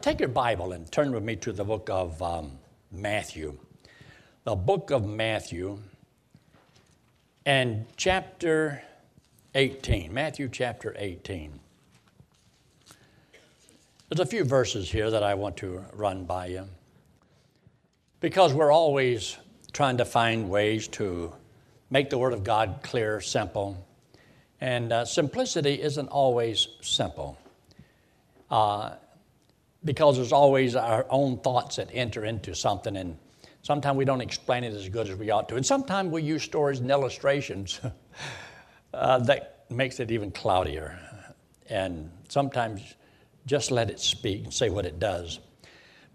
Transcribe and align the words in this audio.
Take 0.00 0.18
your 0.18 0.30
Bible 0.30 0.72
and 0.72 0.90
turn 0.90 1.12
with 1.12 1.22
me 1.22 1.36
to 1.36 1.52
the 1.52 1.62
book 1.62 1.90
of 1.90 2.22
um, 2.22 2.52
Matthew. 2.90 3.58
The 4.44 4.54
book 4.54 4.90
of 4.90 5.06
Matthew 5.06 5.78
and 7.44 7.84
chapter 7.98 8.82
18. 9.54 10.10
Matthew 10.10 10.48
chapter 10.48 10.96
18. 10.98 11.60
There's 14.08 14.20
a 14.20 14.24
few 14.24 14.42
verses 14.42 14.90
here 14.90 15.10
that 15.10 15.22
I 15.22 15.34
want 15.34 15.58
to 15.58 15.84
run 15.92 16.24
by 16.24 16.46
you 16.46 16.66
because 18.20 18.54
we're 18.54 18.72
always 18.72 19.36
trying 19.74 19.98
to 19.98 20.06
find 20.06 20.48
ways 20.48 20.88
to 20.88 21.30
make 21.90 22.08
the 22.08 22.16
Word 22.16 22.32
of 22.32 22.42
God 22.42 22.80
clear, 22.82 23.20
simple. 23.20 23.86
And 24.62 24.94
uh, 24.94 25.04
simplicity 25.04 25.82
isn't 25.82 26.08
always 26.08 26.68
simple 26.80 27.38
uh, 28.50 28.92
because 29.84 30.16
there's 30.16 30.32
always 30.32 30.76
our 30.76 31.06
own 31.08 31.38
thoughts 31.38 31.76
that 31.76 31.88
enter 31.92 32.24
into 32.24 32.54
something, 32.54 32.96
and 32.96 33.16
sometimes 33.62 33.96
we 33.96 34.04
don't 34.04 34.20
explain 34.20 34.64
it 34.64 34.74
as 34.74 34.88
good 34.88 35.08
as 35.08 35.16
we 35.16 35.30
ought 35.30 35.48
to. 35.48 35.56
And 35.56 35.64
sometimes 35.64 36.10
we 36.10 36.22
use 36.22 36.42
stories 36.42 36.80
and 36.80 36.90
illustrations 36.90 37.80
uh, 38.94 39.18
that 39.20 39.64
makes 39.70 40.00
it 40.00 40.10
even 40.10 40.30
cloudier. 40.30 40.98
And 41.68 42.10
sometimes 42.28 42.94
just 43.46 43.70
let 43.70 43.90
it 43.90 44.00
speak 44.00 44.44
and 44.44 44.52
say 44.52 44.70
what 44.70 44.86
it 44.86 44.98
does. 44.98 45.38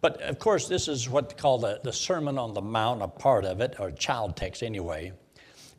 But 0.02 0.22
of 0.22 0.38
course, 0.38 0.68
this 0.68 0.88
is 0.88 1.10
what's 1.10 1.34
called 1.34 1.62
the, 1.62 1.80
the 1.84 1.94
Sermon 1.94 2.38
on 2.38 2.54
the 2.54 2.62
Mount, 2.62 3.02
a 3.02 3.08
part 3.08 3.46
of 3.46 3.62
it, 3.62 3.76
or 3.80 3.92
child 3.92 4.36
text 4.36 4.62
anyway. 4.62 5.14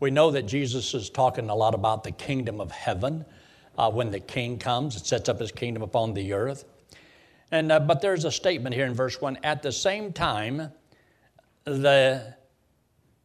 We 0.00 0.10
know 0.10 0.30
that 0.32 0.42
Jesus 0.42 0.94
is 0.94 1.10
talking 1.10 1.48
a 1.48 1.54
lot 1.54 1.74
about 1.74 2.04
the 2.04 2.10
kingdom 2.10 2.60
of 2.60 2.70
heaven 2.70 3.24
uh, 3.78 3.90
when 3.90 4.10
the 4.10 4.20
king 4.20 4.58
comes 4.58 4.96
and 4.96 5.06
sets 5.06 5.28
up 5.28 5.38
his 5.38 5.52
kingdom 5.52 5.82
upon 5.82 6.14
the 6.14 6.32
earth. 6.32 6.64
And, 7.52 7.70
uh, 7.70 7.80
but 7.80 8.00
there's 8.00 8.24
a 8.24 8.30
statement 8.30 8.74
here 8.74 8.86
in 8.86 8.94
verse 8.94 9.20
1 9.20 9.38
At 9.42 9.62
the 9.62 9.72
same 9.72 10.12
time, 10.12 10.72
the, 11.64 12.34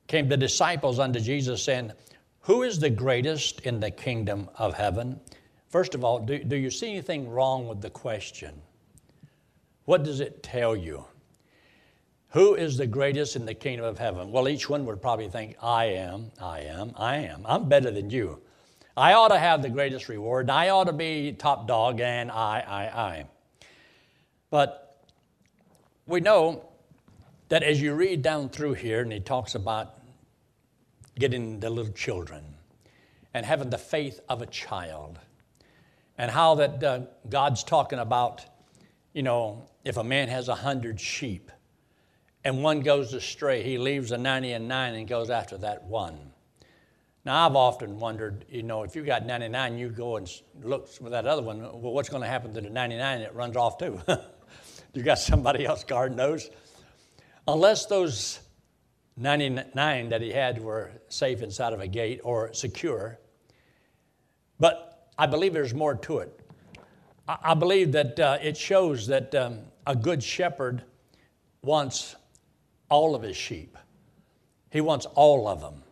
came 0.08 0.28
the 0.28 0.38
disciples 0.38 1.00
unto 1.00 1.20
Jesus 1.20 1.64
saying, 1.64 1.92
Who 2.42 2.64
is 2.64 2.80
the 2.80 2.90
greatest 2.90 3.62
in 3.62 3.80
the 3.80 3.92
kingdom 3.92 4.50
of 4.58 4.73
heaven? 4.73 5.20
First 5.70 5.96
of 5.96 6.04
all, 6.04 6.20
do, 6.20 6.44
do 6.44 6.56
you 6.56 6.70
see 6.70 6.92
anything 6.92 7.30
wrong 7.30 7.68
with 7.68 7.81
the 7.81 7.90
question? 7.90 8.62
What 9.86 10.04
does 10.04 10.20
it 10.20 10.44
tell 10.44 10.76
you? 10.76 11.06
Who 12.30 12.56
is 12.56 12.78
the 12.78 12.88
greatest 12.88 13.36
in 13.36 13.46
the 13.46 13.53
kingdom 13.53 13.86
of 13.86 13.98
heaven? 13.98 14.31
Well, 14.31 14.48
each 14.48 14.70
one 14.70 14.86
would 14.86 15.02
probably 15.02 15.28
think, 15.28 15.56
I 15.62 15.86
am, 15.86 16.31
I 16.42 16.62
am, 16.62 16.94
I 16.96 17.18
am. 17.18 17.46
I'm 17.46 17.68
better 17.68 17.92
than 17.92 18.09
you. 18.09 18.42
I 18.96 19.14
ought 19.14 19.30
to 19.30 19.40
have 19.40 19.62
the 19.62 19.70
greatest 19.70 20.08
reward. 20.08 20.50
I 20.50 20.70
ought 20.70 20.86
to 20.86 20.94
be 20.94 21.34
top 21.34 21.68
dog, 21.68 22.00
and 22.00 22.31
I, 22.31 22.64
I, 22.66 23.02
I. 23.02 23.26
But 24.52 24.98
we 26.06 26.20
know 26.20 26.70
that 27.50 27.64
as 27.64 27.82
you 27.82 27.96
read 27.96 28.22
down 28.22 28.50
through 28.50 28.74
here, 28.74 29.02
and 29.02 29.12
he 29.12 29.20
talks 29.20 29.56
about 29.56 29.96
getting 31.18 31.60
the 31.60 31.70
little 31.70 31.94
children 31.94 32.44
and 33.34 33.46
having 33.46 33.70
the 33.70 33.78
faith 33.78 34.20
of 34.30 34.42
a 34.42 34.46
child, 34.46 35.18
and 36.18 36.30
how 36.30 36.56
that 36.56 36.84
uh, 36.84 37.00
God's 37.30 37.64
talking 37.64 37.98
about, 37.98 38.46
you 39.14 39.24
know, 39.24 39.70
if 39.86 39.96
a 39.98 40.04
man 40.04 40.28
has 40.28 40.50
a 40.50 40.56
hundred 40.56 41.00
sheep, 41.00 41.50
and 42.44 42.62
one 42.62 42.82
goes 42.82 43.14
astray, 43.14 43.64
he 43.64 43.78
leaves 43.78 44.10
the 44.10 44.18
90 44.18 44.52
and 44.52 44.68
9 44.68 44.96
and 44.96 45.08
goes 45.08 45.30
after 45.30 45.58
that 45.60 45.84
one. 45.86 46.32
Now, 47.24 47.48
I've 47.48 47.56
often 47.56 48.00
wondered, 48.00 48.46
you 48.50 48.64
know, 48.64 48.84
if 48.84 48.96
you 48.96 49.04
got 49.04 49.26
99, 49.26 49.78
you 49.78 49.90
go 49.90 50.18
and 50.18 50.30
look 50.62 50.90
for 50.90 51.10
that 51.12 51.26
other 51.26 51.42
one, 51.42 51.62
well, 51.62 51.94
what's 51.94 52.10
going 52.10 52.24
to 52.24 52.28
happen 52.28 52.54
to 52.56 52.62
the 52.62 52.70
99 52.70 53.20
that 53.20 53.36
runs 53.36 53.56
off 53.56 53.78
too? 53.78 54.02
you 54.94 55.03
got 55.03 55.20
somebody 55.20 55.66
else 55.66 55.84
guarding 55.84 56.17
those? 56.17 56.50
Unless 57.47 57.86
those 57.88 58.39
99 59.17 60.09
that 60.09 60.22
he 60.22 60.31
had 60.31 60.61
were 60.61 60.92
safe 61.08 61.42
inside 61.42 61.73
of 61.73 61.80
a 61.80 61.88
gate 61.88 62.22
or 62.23 62.53
secure. 62.53 63.19
But 64.59 65.09
I 65.18 65.25
believe 65.28 65.53
there's 65.53 65.74
more 65.74 65.96
to 65.96 66.19
it. 66.19 66.40
I 67.28 67.53
believe 67.53 67.91
that 67.94 68.19
uh, 68.19 68.38
it 68.41 68.57
shows 68.57 69.07
that 69.07 69.34
um, 69.35 69.59
a 69.85 69.96
good 69.96 70.24
shepherd 70.24 70.84
wants 71.62 72.16
all 72.90 73.16
of 73.16 73.22
his 73.22 73.38
sheep. 73.38 73.78
He 74.69 74.81
wants 74.81 75.06
all 75.06 75.47
of 75.47 75.62
them. 75.62 75.84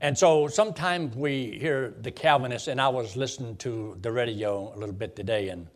And 0.00 0.18
so 0.18 0.48
sometimes 0.48 1.16
we 1.16 1.58
hear 1.58 1.94
the 2.02 2.10
Calvinists, 2.10 2.68
and 2.68 2.80
I 2.80 2.88
was 2.88 3.16
listening 3.16 3.56
to 3.56 3.96
the 4.02 4.12
radio 4.12 4.72
a 4.74 4.76
little 4.76 4.94
bit 4.94 5.16
today, 5.16 5.48
and 5.48 5.66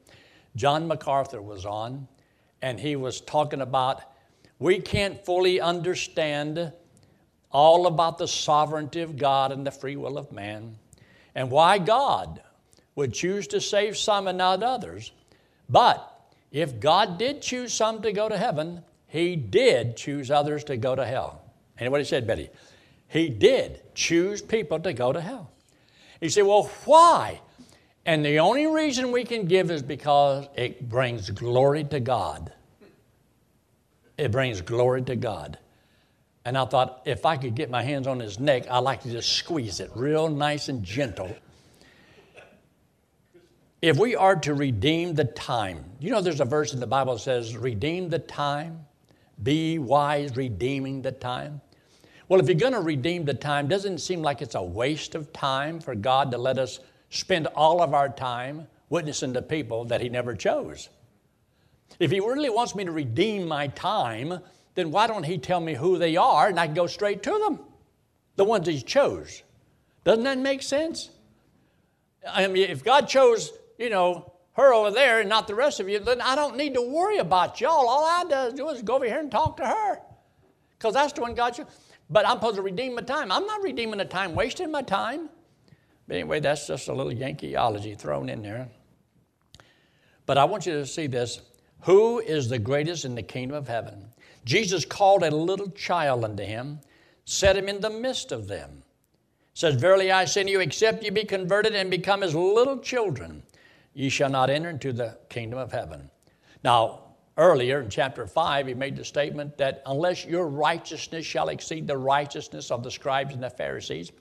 John 0.56 0.86
MacArthur 0.86 1.40
was 1.40 1.64
on, 1.64 2.08
and 2.62 2.78
he 2.78 2.96
was 2.96 3.20
talking 3.20 3.60
about 3.60 4.02
we 4.58 4.80
can't 4.80 5.24
fully 5.24 5.60
understand 5.60 6.72
all 7.50 7.86
about 7.86 8.18
the 8.18 8.28
sovereignty 8.28 9.00
of 9.00 9.16
God 9.16 9.52
and 9.52 9.66
the 9.66 9.70
free 9.70 9.96
will 9.96 10.18
of 10.18 10.32
man, 10.32 10.76
and 11.34 11.50
why 11.50 11.78
God 11.78 12.42
would 12.94 13.14
choose 13.14 13.46
to 13.48 13.60
save 13.60 13.96
some 13.96 14.26
and 14.26 14.38
not 14.38 14.62
others. 14.62 15.12
But 15.68 16.32
if 16.50 16.80
God 16.80 17.18
did 17.18 17.40
choose 17.40 17.72
some 17.72 18.02
to 18.02 18.12
go 18.12 18.28
to 18.28 18.36
heaven, 18.36 18.82
he 19.06 19.36
did 19.36 19.96
choose 19.96 20.30
others 20.30 20.64
to 20.64 20.76
go 20.76 20.94
to 20.94 21.06
hell. 21.06 21.40
Anybody 21.78 22.04
said, 22.04 22.26
Betty? 22.26 22.50
He 23.06 23.28
did 23.28 23.82
choose 23.94 24.42
people 24.42 24.80
to 24.80 24.92
go 24.92 25.12
to 25.12 25.20
hell. 25.20 25.50
You 26.20 26.28
say, 26.28 26.42
well, 26.42 26.70
why? 26.84 27.40
And 28.08 28.24
the 28.24 28.38
only 28.38 28.66
reason 28.66 29.12
we 29.12 29.22
can 29.22 29.44
give 29.44 29.70
is 29.70 29.82
because 29.82 30.46
it 30.54 30.88
brings 30.88 31.28
glory 31.28 31.84
to 31.84 32.00
God. 32.00 32.50
It 34.16 34.32
brings 34.32 34.62
glory 34.62 35.02
to 35.02 35.14
God. 35.14 35.58
And 36.46 36.56
I 36.56 36.64
thought, 36.64 37.02
if 37.04 37.26
I 37.26 37.36
could 37.36 37.54
get 37.54 37.68
my 37.68 37.82
hands 37.82 38.06
on 38.06 38.18
his 38.18 38.40
neck, 38.40 38.66
I'd 38.70 38.78
like 38.78 39.02
to 39.02 39.10
just 39.10 39.34
squeeze 39.34 39.78
it 39.80 39.90
real 39.94 40.30
nice 40.30 40.70
and 40.70 40.82
gentle. 40.82 41.36
If 43.82 43.98
we 43.98 44.16
are 44.16 44.36
to 44.36 44.54
redeem 44.54 45.14
the 45.14 45.26
time, 45.26 45.84
you 46.00 46.10
know, 46.10 46.22
there's 46.22 46.40
a 46.40 46.46
verse 46.46 46.72
in 46.72 46.80
the 46.80 46.86
Bible 46.86 47.12
that 47.12 47.20
says, 47.20 47.58
redeem 47.58 48.08
the 48.08 48.20
time. 48.20 48.86
Be 49.42 49.78
wise, 49.78 50.34
redeeming 50.34 51.02
the 51.02 51.12
time. 51.12 51.60
Well, 52.30 52.40
if 52.40 52.46
you're 52.46 52.54
going 52.54 52.72
to 52.72 52.80
redeem 52.80 53.26
the 53.26 53.34
time, 53.34 53.68
doesn't 53.68 53.96
it 53.96 54.00
seem 54.00 54.22
like 54.22 54.40
it's 54.40 54.54
a 54.54 54.62
waste 54.62 55.14
of 55.14 55.30
time 55.34 55.78
for 55.78 55.94
God 55.94 56.30
to 56.30 56.38
let 56.38 56.56
us 56.56 56.80
spend 57.10 57.46
all 57.48 57.82
of 57.82 57.94
our 57.94 58.08
time 58.08 58.66
witnessing 58.88 59.34
to 59.34 59.42
people 59.42 59.84
that 59.86 60.00
He 60.00 60.08
never 60.08 60.34
chose? 60.34 60.88
If 61.98 62.10
He 62.10 62.20
really 62.20 62.50
wants 62.50 62.74
me 62.74 62.84
to 62.84 62.92
redeem 62.92 63.46
my 63.46 63.68
time, 63.68 64.40
then 64.74 64.90
why 64.90 65.06
don't 65.06 65.24
He 65.24 65.38
tell 65.38 65.60
me 65.60 65.74
who 65.74 65.98
they 65.98 66.16
are 66.16 66.48
and 66.48 66.58
I 66.58 66.66
can 66.66 66.74
go 66.74 66.86
straight 66.86 67.22
to 67.24 67.38
them? 67.38 67.60
The 68.36 68.44
ones 68.44 68.66
He 68.66 68.80
chose. 68.80 69.42
Doesn't 70.04 70.24
that 70.24 70.38
make 70.38 70.62
sense? 70.62 71.10
I 72.26 72.46
mean, 72.46 72.68
if 72.68 72.84
God 72.84 73.08
chose, 73.08 73.52
you 73.78 73.90
know, 73.90 74.32
her 74.52 74.74
over 74.74 74.90
there 74.90 75.20
and 75.20 75.28
not 75.28 75.46
the 75.46 75.54
rest 75.54 75.80
of 75.80 75.88
you, 75.88 75.98
then 76.00 76.20
I 76.20 76.34
don't 76.34 76.56
need 76.56 76.74
to 76.74 76.82
worry 76.82 77.18
about 77.18 77.60
y'all. 77.60 77.88
All 77.88 78.04
I 78.04 78.50
do 78.54 78.68
is 78.70 78.82
go 78.82 78.96
over 78.96 79.04
here 79.04 79.20
and 79.20 79.30
talk 79.30 79.56
to 79.58 79.66
her. 79.66 80.00
Because 80.76 80.94
that's 80.94 81.12
the 81.12 81.20
one 81.20 81.34
God 81.34 81.56
you. 81.58 81.66
But 82.10 82.26
I'm 82.26 82.36
supposed 82.36 82.56
to 82.56 82.62
redeem 82.62 82.94
my 82.94 83.02
time. 83.02 83.30
I'm 83.30 83.46
not 83.46 83.62
redeeming 83.62 83.98
the 83.98 84.04
time, 84.04 84.34
wasting 84.34 84.70
my 84.70 84.82
time. 84.82 85.28
But 86.08 86.16
anyway, 86.16 86.40
that's 86.40 86.66
just 86.66 86.88
a 86.88 86.94
little 86.94 87.12
Yankeeology 87.12 87.96
thrown 87.96 88.30
in 88.30 88.42
there. 88.42 88.68
But 90.24 90.38
I 90.38 90.44
want 90.44 90.66
you 90.66 90.72
to 90.72 90.86
see 90.86 91.06
this. 91.06 91.42
Who 91.82 92.18
is 92.18 92.48
the 92.48 92.58
greatest 92.58 93.04
in 93.04 93.14
the 93.14 93.22
kingdom 93.22 93.56
of 93.56 93.68
heaven? 93.68 94.06
Jesus 94.44 94.84
called 94.84 95.22
a 95.22 95.30
little 95.30 95.70
child 95.70 96.24
unto 96.24 96.42
him, 96.42 96.80
set 97.24 97.56
him 97.56 97.68
in 97.68 97.80
the 97.80 97.90
midst 97.90 98.32
of 98.32 98.48
them. 98.48 98.82
Says, 99.52 99.74
Verily 99.74 100.10
I 100.10 100.24
say 100.24 100.44
to 100.44 100.50
you, 100.50 100.60
except 100.60 101.02
ye 101.02 101.10
be 101.10 101.24
converted 101.24 101.74
and 101.74 101.90
become 101.90 102.22
as 102.22 102.34
little 102.34 102.78
children, 102.78 103.42
ye 103.92 104.08
shall 104.08 104.30
not 104.30 104.50
enter 104.50 104.70
into 104.70 104.92
the 104.92 105.18
kingdom 105.28 105.58
of 105.58 105.72
heaven. 105.72 106.10
Now, 106.64 107.00
earlier 107.36 107.82
in 107.82 107.90
chapter 107.90 108.26
5, 108.26 108.68
he 108.68 108.74
made 108.74 108.96
the 108.96 109.04
statement 109.04 109.58
that 109.58 109.82
unless 109.86 110.24
your 110.24 110.46
righteousness 110.46 111.26
shall 111.26 111.48
exceed 111.48 111.86
the 111.86 111.98
righteousness 111.98 112.70
of 112.70 112.82
the 112.82 112.90
scribes 112.90 113.34
and 113.34 113.42
the 113.42 113.50
Pharisees, 113.50 114.12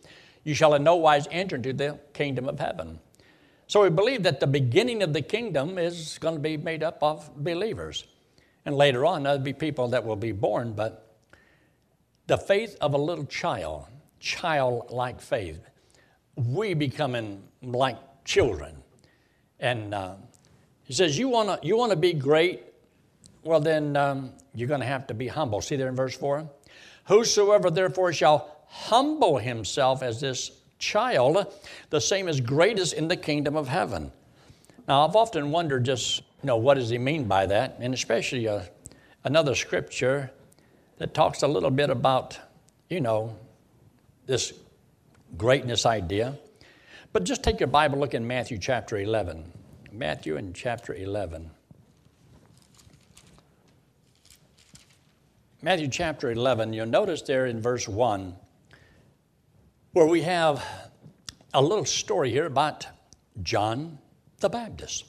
you 0.47 0.53
shall 0.53 0.75
in 0.75 0.83
no 0.85 0.95
wise 0.95 1.27
enter 1.29 1.57
into 1.57 1.73
the 1.73 1.99
kingdom 2.13 2.47
of 2.47 2.57
heaven. 2.57 2.99
So 3.67 3.83
we 3.83 3.89
believe 3.89 4.23
that 4.23 4.39
the 4.39 4.47
beginning 4.47 5.03
of 5.03 5.11
the 5.11 5.21
kingdom 5.21 5.77
is 5.77 6.17
going 6.19 6.35
to 6.35 6.39
be 6.39 6.55
made 6.55 6.83
up 6.83 6.99
of 7.01 7.29
believers. 7.35 8.05
And 8.65 8.73
later 8.73 9.05
on, 9.05 9.23
there'll 9.23 9.39
be 9.39 9.51
people 9.51 9.89
that 9.89 10.05
will 10.05 10.15
be 10.15 10.31
born, 10.31 10.71
but 10.71 11.17
the 12.27 12.37
faith 12.37 12.77
of 12.79 12.93
a 12.93 12.97
little 12.97 13.25
child, 13.25 13.87
childlike 14.21 15.19
faith, 15.19 15.59
we 16.37 16.73
becoming 16.73 17.43
like 17.61 17.97
children. 18.23 18.77
And 19.59 19.93
uh, 19.93 20.13
he 20.83 20.93
says, 20.93 21.17
You 21.17 21.27
want 21.27 21.61
to 21.61 21.67
you 21.67 21.75
wanna 21.75 21.97
be 21.97 22.13
great? 22.13 22.63
Well, 23.43 23.59
then 23.59 23.97
um, 23.97 24.31
you're 24.55 24.69
going 24.69 24.79
to 24.79 24.87
have 24.87 25.07
to 25.07 25.13
be 25.13 25.27
humble. 25.27 25.59
See 25.59 25.75
there 25.75 25.89
in 25.89 25.95
verse 25.95 26.15
4? 26.15 26.49
Whosoever 27.05 27.69
therefore 27.69 28.13
shall 28.13 28.56
humble 28.69 29.37
himself 29.37 30.03
as 30.03 30.19
this 30.21 30.51
child, 30.79 31.53
the 31.89 32.01
same 32.01 32.27
as 32.27 32.39
greatest 32.39 32.93
in 32.93 33.07
the 33.07 33.17
kingdom 33.17 33.55
of 33.55 33.67
heaven. 33.67 34.11
Now, 34.87 35.07
I've 35.07 35.15
often 35.15 35.51
wondered 35.51 35.83
just 35.83 36.21
you 36.43 36.47
know, 36.47 36.57
what 36.57 36.75
does 36.75 36.89
he 36.89 36.97
mean 36.97 37.25
by 37.25 37.47
that? 37.47 37.77
And 37.79 37.93
especially 37.93 38.47
uh, 38.47 38.61
another 39.23 39.55
scripture 39.55 40.31
that 40.99 41.13
talks 41.13 41.41
a 41.41 41.47
little 41.47 41.71
bit 41.71 41.89
about, 41.89 42.37
you 42.89 43.01
know, 43.01 43.35
this 44.27 44.53
greatness 45.35 45.85
idea. 45.85 46.37
But 47.11 47.23
just 47.23 47.43
take 47.43 47.59
your 47.59 47.67
Bible, 47.67 47.99
look 47.99 48.13
in 48.13 48.27
Matthew 48.27 48.59
chapter 48.59 48.97
11. 48.97 49.51
Matthew 49.91 50.37
in 50.37 50.53
chapter 50.53 50.93
11. 50.93 51.49
Matthew 55.63 55.87
chapter 55.87 56.31
11, 56.31 56.71
you'll 56.73 56.85
notice 56.85 57.23
there 57.23 57.47
in 57.47 57.59
verse 57.59 57.87
1 57.87 58.35
where 59.97 60.05
we 60.05 60.21
have 60.21 60.63
a 61.55 61.59
little 61.59 61.83
story 61.83 62.29
here 62.29 62.45
about 62.45 62.85
John 63.41 63.97
the 64.41 64.47
Baptist. 64.47 65.05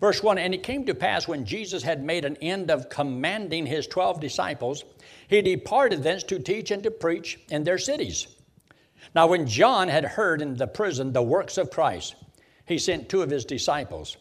Verse 0.00 0.20
1 0.20 0.36
And 0.36 0.52
it 0.52 0.64
came 0.64 0.84
to 0.86 0.96
pass 0.96 1.28
when 1.28 1.44
Jesus 1.44 1.84
had 1.84 2.02
made 2.02 2.24
an 2.24 2.36
end 2.38 2.68
of 2.68 2.88
commanding 2.88 3.66
his 3.66 3.86
twelve 3.86 4.18
disciples, 4.18 4.82
he 5.28 5.42
departed 5.42 6.02
thence 6.02 6.24
to 6.24 6.40
teach 6.40 6.72
and 6.72 6.82
to 6.82 6.90
preach 6.90 7.38
in 7.50 7.62
their 7.62 7.78
cities. 7.78 8.26
Now, 9.14 9.28
when 9.28 9.46
John 9.46 9.86
had 9.86 10.04
heard 10.04 10.42
in 10.42 10.56
the 10.56 10.66
prison 10.66 11.12
the 11.12 11.22
works 11.22 11.56
of 11.56 11.70
Christ, 11.70 12.16
he 12.64 12.78
sent 12.78 13.08
two 13.08 13.22
of 13.22 13.30
his 13.30 13.44
disciples 13.44 14.16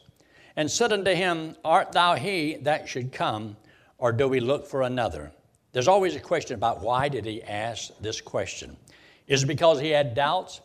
and 0.56 0.69
said 0.69 0.94
unto 0.94 1.16
him, 1.16 1.56
Art 1.66 1.94
thou 1.94 2.13
he 2.13 2.57
that 2.57 2.88
should 2.88 3.12
come, 3.12 3.57
or 3.98 4.12
do 4.12 4.28
we 4.28 4.40
look 4.40 4.68
for 4.68 4.84
another? 4.84 5.31
There's 5.72 5.88
always 5.88 6.16
a 6.16 6.19
question 6.19 6.54
about 6.54 6.81
why 6.81 7.10
did 7.10 7.25
he 7.25 7.42
ask 7.42 7.90
this 8.00 8.22
question? 8.22 8.78
Is 9.27 9.44
it 9.44 9.48
because 9.48 9.80
he 9.80 9.89
had 9.89 10.13
doubts? 10.16 10.62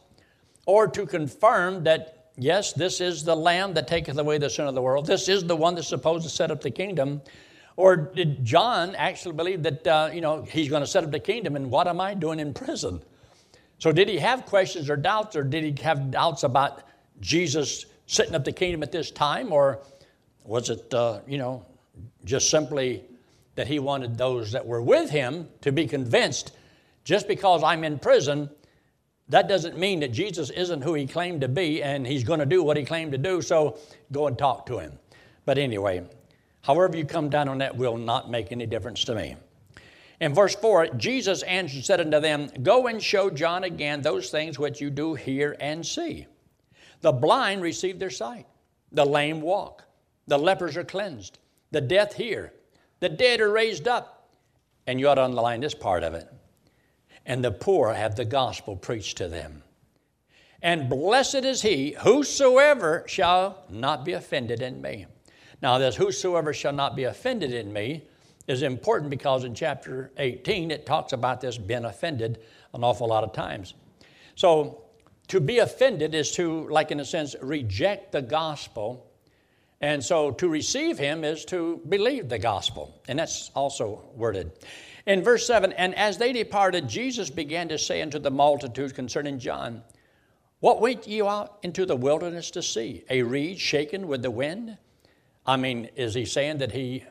Or 0.66 0.86
to 0.88 1.06
confirm 1.06 1.84
that, 1.84 2.30
yes, 2.36 2.72
this 2.72 3.00
is 3.00 3.24
the 3.24 3.34
Lamb 3.34 3.74
that 3.74 3.88
taketh 3.88 4.18
away 4.18 4.38
the 4.38 4.50
sin 4.50 4.66
of 4.66 4.74
the 4.74 4.82
world. 4.82 5.06
This 5.06 5.28
is 5.28 5.44
the 5.44 5.56
one 5.56 5.74
that's 5.74 5.88
supposed 5.88 6.24
to 6.24 6.30
set 6.30 6.50
up 6.50 6.60
the 6.60 6.70
kingdom. 6.70 7.22
Or 7.76 7.96
did 7.96 8.44
John 8.44 8.94
actually 8.94 9.34
believe 9.34 9.62
that, 9.62 9.86
uh, 9.86 10.10
you 10.12 10.20
know, 10.20 10.42
he's 10.42 10.68
going 10.68 10.82
to 10.82 10.86
set 10.86 11.02
up 11.02 11.10
the 11.10 11.20
kingdom 11.20 11.56
and 11.56 11.70
what 11.70 11.86
am 11.86 12.00
I 12.00 12.14
doing 12.14 12.38
in 12.38 12.52
prison? 12.52 13.02
So 13.78 13.90
did 13.90 14.08
he 14.08 14.18
have 14.18 14.44
questions 14.44 14.90
or 14.90 14.96
doubts 14.96 15.34
or 15.34 15.42
did 15.42 15.64
he 15.64 15.82
have 15.82 16.10
doubts 16.10 16.42
about 16.42 16.82
Jesus 17.20 17.86
setting 18.06 18.34
up 18.34 18.44
the 18.44 18.52
kingdom 18.52 18.82
at 18.82 18.92
this 18.92 19.10
time? 19.10 19.52
Or 19.52 19.80
was 20.44 20.68
it, 20.68 20.92
uh, 20.92 21.20
you 21.26 21.38
know, 21.38 21.64
just 22.24 22.50
simply 22.50 23.04
that 23.54 23.66
he 23.66 23.78
wanted 23.78 24.18
those 24.18 24.52
that 24.52 24.66
were 24.66 24.82
with 24.82 25.10
him 25.10 25.48
to 25.62 25.72
be 25.72 25.86
convinced 25.86 26.52
just 27.10 27.26
because 27.26 27.64
I'm 27.64 27.82
in 27.82 27.98
prison, 27.98 28.48
that 29.30 29.48
doesn't 29.48 29.76
mean 29.76 29.98
that 29.98 30.12
Jesus 30.12 30.48
isn't 30.50 30.80
who 30.80 30.94
he 30.94 31.08
claimed 31.08 31.40
to 31.40 31.48
be 31.48 31.82
and 31.82 32.06
he's 32.06 32.22
going 32.22 32.38
to 32.38 32.46
do 32.46 32.62
what 32.62 32.76
he 32.76 32.84
claimed 32.84 33.10
to 33.10 33.18
do, 33.18 33.42
so 33.42 33.80
go 34.12 34.28
and 34.28 34.38
talk 34.38 34.64
to 34.66 34.78
him. 34.78 34.92
But 35.44 35.58
anyway, 35.58 36.04
however 36.62 36.96
you 36.96 37.04
come 37.04 37.28
down 37.28 37.48
on 37.48 37.58
that 37.58 37.76
will 37.76 37.96
not 37.96 38.30
make 38.30 38.52
any 38.52 38.64
difference 38.64 39.02
to 39.06 39.16
me. 39.16 39.34
In 40.20 40.32
verse 40.32 40.54
4, 40.54 40.94
Jesus 40.98 41.42
answered 41.42 41.78
and 41.78 41.84
said 41.84 42.00
unto 42.00 42.20
them, 42.20 42.48
Go 42.62 42.86
and 42.86 43.02
show 43.02 43.28
John 43.28 43.64
again 43.64 44.02
those 44.02 44.30
things 44.30 44.56
which 44.56 44.80
you 44.80 44.88
do 44.88 45.16
hear 45.16 45.56
and 45.58 45.84
see. 45.84 46.28
The 47.00 47.10
blind 47.10 47.60
receive 47.60 47.98
their 47.98 48.10
sight, 48.10 48.46
the 48.92 49.04
lame 49.04 49.40
walk, 49.40 49.84
the 50.28 50.38
lepers 50.38 50.76
are 50.76 50.84
cleansed, 50.84 51.40
the 51.72 51.80
deaf 51.80 52.12
hear, 52.12 52.52
the 53.00 53.08
dead 53.08 53.40
are 53.40 53.50
raised 53.50 53.88
up. 53.88 54.28
And 54.86 55.00
you 55.00 55.08
ought 55.08 55.16
to 55.16 55.24
underline 55.24 55.58
this 55.58 55.74
part 55.74 56.04
of 56.04 56.14
it. 56.14 56.32
And 57.26 57.44
the 57.44 57.50
poor 57.50 57.92
have 57.92 58.16
the 58.16 58.24
gospel 58.24 58.76
preached 58.76 59.18
to 59.18 59.28
them. 59.28 59.62
And 60.62 60.88
blessed 60.88 61.36
is 61.36 61.62
he 61.62 61.92
whosoever 62.00 63.04
shall 63.06 63.64
not 63.70 64.04
be 64.04 64.12
offended 64.12 64.62
in 64.62 64.80
me. 64.82 65.06
Now, 65.62 65.78
this 65.78 65.96
whosoever 65.96 66.52
shall 66.52 66.72
not 66.72 66.96
be 66.96 67.04
offended 67.04 67.52
in 67.52 67.72
me 67.72 68.04
is 68.46 68.62
important 68.62 69.10
because 69.10 69.44
in 69.44 69.54
chapter 69.54 70.10
18 70.16 70.70
it 70.70 70.86
talks 70.86 71.12
about 71.12 71.40
this 71.40 71.56
being 71.56 71.84
offended 71.84 72.40
an 72.74 72.84
awful 72.84 73.08
lot 73.08 73.24
of 73.24 73.32
times. 73.32 73.74
So, 74.34 74.82
to 75.28 75.40
be 75.40 75.58
offended 75.58 76.14
is 76.14 76.32
to, 76.32 76.68
like 76.68 76.90
in 76.90 76.98
a 77.00 77.04
sense, 77.04 77.36
reject 77.40 78.10
the 78.10 78.22
gospel 78.22 79.10
and 79.80 80.04
so 80.04 80.30
to 80.32 80.48
receive 80.48 80.98
him 80.98 81.24
is 81.24 81.44
to 81.46 81.80
believe 81.88 82.28
the 82.28 82.38
gospel. 82.38 83.00
And 83.08 83.18
that's 83.18 83.50
also 83.54 84.02
worded. 84.14 84.52
In 85.06 85.22
verse 85.22 85.46
7, 85.46 85.72
and 85.72 85.94
as 85.94 86.18
they 86.18 86.32
departed, 86.32 86.88
Jesus 86.88 87.30
began 87.30 87.68
to 87.68 87.78
say 87.78 88.02
unto 88.02 88.18
the 88.18 88.30
multitude 88.30 88.94
concerning 88.94 89.38
John, 89.38 89.82
What 90.60 90.80
went 90.80 91.08
you 91.08 91.28
out 91.28 91.58
into 91.62 91.86
the 91.86 91.96
wilderness 91.96 92.50
to 92.52 92.62
see? 92.62 93.04
A 93.08 93.22
reed 93.22 93.58
shaken 93.58 94.08
with 94.08 94.22
the 94.22 94.30
wind? 94.30 94.76
I 95.46 95.56
mean, 95.56 95.88
is 95.96 96.14
he 96.14 96.24
saying 96.24 96.58
that 96.58 96.72
he 96.72 97.04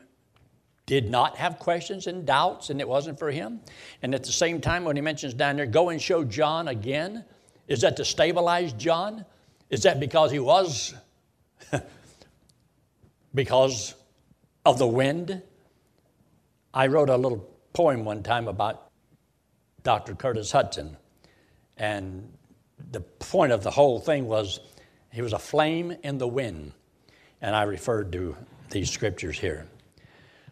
did 0.86 1.10
not 1.10 1.36
have 1.36 1.58
questions 1.58 2.06
and 2.06 2.24
doubts 2.24 2.70
and 2.70 2.80
it 2.80 2.88
wasn't 2.88 3.18
for 3.18 3.30
him? 3.30 3.60
And 4.02 4.14
at 4.14 4.24
the 4.24 4.32
same 4.32 4.60
time, 4.60 4.84
when 4.84 4.96
he 4.96 5.02
mentions 5.02 5.34
down 5.34 5.56
there, 5.56 5.66
go 5.66 5.88
and 5.88 6.00
show 6.00 6.24
John 6.24 6.68
again, 6.68 7.24
is 7.68 7.80
that 7.82 7.96
to 7.96 8.04
stabilize 8.04 8.72
John? 8.72 9.24
Is 9.68 9.82
that 9.82 10.00
because 10.00 10.30
he 10.30 10.38
was 10.38 10.94
because 13.34 13.94
of 14.64 14.78
the 14.78 14.86
wind. 14.86 15.42
I 16.72 16.86
wrote 16.86 17.08
a 17.08 17.16
little 17.16 17.49
poem 17.72 18.04
one 18.04 18.22
time 18.22 18.48
about 18.48 18.90
Dr. 19.82 20.14
Curtis 20.14 20.52
Hutson. 20.52 20.96
and 21.76 22.30
the 22.92 23.00
point 23.00 23.52
of 23.52 23.62
the 23.62 23.70
whole 23.70 23.98
thing 24.00 24.26
was 24.26 24.60
he 25.12 25.22
was 25.22 25.32
a 25.32 25.38
flame 25.38 25.96
in 26.02 26.18
the 26.18 26.28
wind, 26.28 26.72
and 27.40 27.54
I 27.54 27.62
referred 27.64 28.12
to 28.12 28.36
these 28.70 28.90
scriptures 28.90 29.38
here. 29.38 29.66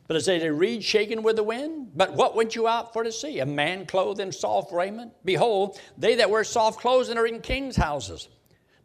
But 0.07 0.17
it 0.17 0.23
says, 0.23 0.43
a 0.43 0.53
reed 0.53 0.83
shaken 0.83 1.23
with 1.23 1.37
the 1.37 1.43
wind. 1.43 1.93
But 1.95 2.15
what 2.15 2.35
went 2.35 2.57
you 2.57 2.67
out 2.67 2.95
for 2.95 3.05
to 3.05 3.13
see? 3.13 3.41
A 3.41 3.47
man 3.47 3.85
clothed 3.85 4.21
in 4.21 4.33
soft 4.33 4.73
raiment? 4.73 5.13
Behold, 5.25 5.79
they 5.99 6.15
that 6.17 6.31
wear 6.31 6.45
soft 6.45 6.81
clothes 6.81 7.11
are 7.11 7.27
in 7.27 7.41
kings' 7.41 7.77
houses. 7.77 8.29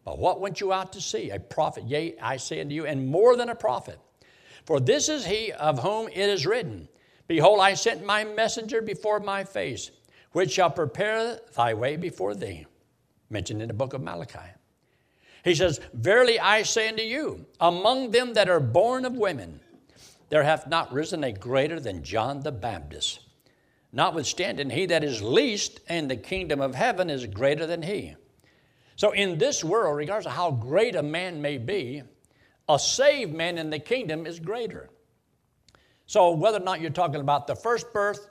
But 0.04 0.18
what 0.18 0.40
went 0.40 0.60
you 0.60 0.70
out 0.70 0.92
to 0.92 1.00
see? 1.00 1.30
A 1.30 1.40
prophet, 1.40 1.84
yea, 1.84 2.14
I 2.20 2.36
say 2.36 2.60
unto 2.60 2.74
you, 2.74 2.84
and 2.84 3.08
more 3.08 3.36
than 3.36 3.48
a 3.48 3.54
prophet. 3.54 3.98
For 4.66 4.80
this 4.80 5.08
is 5.08 5.24
he 5.24 5.50
of 5.52 5.78
whom 5.78 6.08
it 6.08 6.28
is 6.28 6.46
written, 6.46 6.88
Behold, 7.26 7.60
I 7.60 7.74
sent 7.74 8.04
my 8.04 8.24
messenger 8.24 8.82
before 8.82 9.20
my 9.20 9.44
face, 9.44 9.90
which 10.32 10.52
shall 10.52 10.70
prepare 10.70 11.40
thy 11.54 11.74
way 11.74 11.96
before 11.96 12.34
thee. 12.34 12.66
Mentioned 13.30 13.62
in 13.62 13.68
the 13.68 13.74
book 13.74 13.94
of 13.94 14.02
Malachi. 14.02 14.50
He 15.44 15.54
says, 15.54 15.80
Verily 15.92 16.38
I 16.38 16.62
say 16.62 16.88
unto 16.88 17.02
you, 17.02 17.46
among 17.60 18.10
them 18.10 18.34
that 18.34 18.48
are 18.48 18.60
born 18.60 19.04
of 19.04 19.14
women, 19.14 19.60
there 20.30 20.42
hath 20.42 20.66
not 20.66 20.92
risen 20.92 21.22
a 21.24 21.32
greater 21.32 21.78
than 21.78 22.02
John 22.02 22.40
the 22.40 22.52
Baptist. 22.52 23.20
Notwithstanding, 23.92 24.70
he 24.70 24.86
that 24.86 25.04
is 25.04 25.22
least 25.22 25.80
in 25.88 26.08
the 26.08 26.16
kingdom 26.16 26.60
of 26.60 26.74
heaven 26.74 27.10
is 27.10 27.26
greater 27.26 27.66
than 27.66 27.82
he. 27.82 28.16
So, 28.96 29.12
in 29.12 29.38
this 29.38 29.62
world, 29.62 29.96
regardless 29.96 30.26
of 30.26 30.32
how 30.32 30.50
great 30.50 30.96
a 30.96 31.02
man 31.02 31.42
may 31.42 31.58
be, 31.58 32.02
a 32.68 32.78
saved 32.78 33.34
man 33.34 33.58
in 33.58 33.70
the 33.70 33.78
kingdom 33.78 34.26
is 34.26 34.40
greater. 34.40 34.88
So, 36.06 36.32
whether 36.32 36.58
or 36.58 36.64
not 36.64 36.80
you're 36.80 36.90
talking 36.90 37.20
about 37.20 37.46
the 37.46 37.56
first 37.56 37.92
birth, 37.92 38.28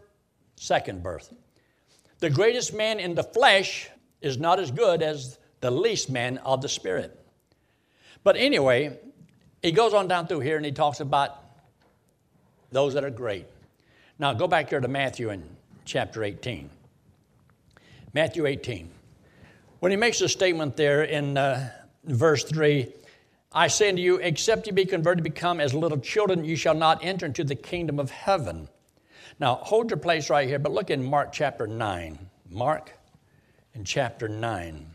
second 0.55 1.01
birth, 1.01 1.33
the 2.19 2.29
greatest 2.29 2.73
man 2.73 2.99
in 2.99 3.15
the 3.15 3.23
flesh 3.23 3.89
is 4.21 4.37
not 4.37 4.59
as 4.59 4.71
good 4.71 5.01
as 5.01 5.39
the 5.59 5.71
least 5.71 6.09
man 6.09 6.37
of 6.39 6.61
the 6.61 6.69
spirit. 6.69 7.19
But 8.23 8.37
anyway, 8.37 8.97
he 9.61 9.71
goes 9.71 9.93
on 9.93 10.07
down 10.07 10.27
through 10.27 10.41
here 10.41 10.57
and 10.57 10.65
he 10.65 10.71
talks 10.71 10.99
about 10.99 11.39
those 12.71 12.93
that 12.93 13.03
are 13.03 13.09
great. 13.09 13.45
Now, 14.19 14.33
go 14.33 14.47
back 14.47 14.69
here 14.69 14.79
to 14.79 14.87
Matthew 14.87 15.29
in 15.29 15.43
chapter 15.85 16.23
18. 16.23 16.69
Matthew 18.13 18.45
18. 18.45 18.89
When 19.79 19.91
he 19.91 19.97
makes 19.97 20.21
a 20.21 20.29
statement 20.29 20.77
there 20.77 21.03
in 21.03 21.37
uh, 21.37 21.69
verse 22.05 22.43
3, 22.43 22.87
I 23.53 23.67
say 23.67 23.89
unto 23.89 24.01
you, 24.01 24.15
except 24.17 24.65
you 24.65 24.73
be 24.73 24.85
converted, 24.85 25.23
become 25.23 25.59
as 25.59 25.73
little 25.73 25.99
children, 25.99 26.43
you 26.43 26.55
shall 26.55 26.73
not 26.73 27.03
enter 27.03 27.27
into 27.27 27.43
the 27.43 27.55
kingdom 27.55 27.99
of 27.99 28.09
heaven. 28.09 28.67
Now, 29.39 29.55
hold 29.55 29.91
your 29.91 29.97
place 29.97 30.29
right 30.29 30.47
here, 30.47 30.59
but 30.59 30.71
look 30.71 30.89
in 30.89 31.03
Mark 31.03 31.31
chapter 31.31 31.67
9. 31.67 32.17
Mark 32.49 32.97
in 33.75 33.83
chapter 33.83 34.27
9. 34.27 34.87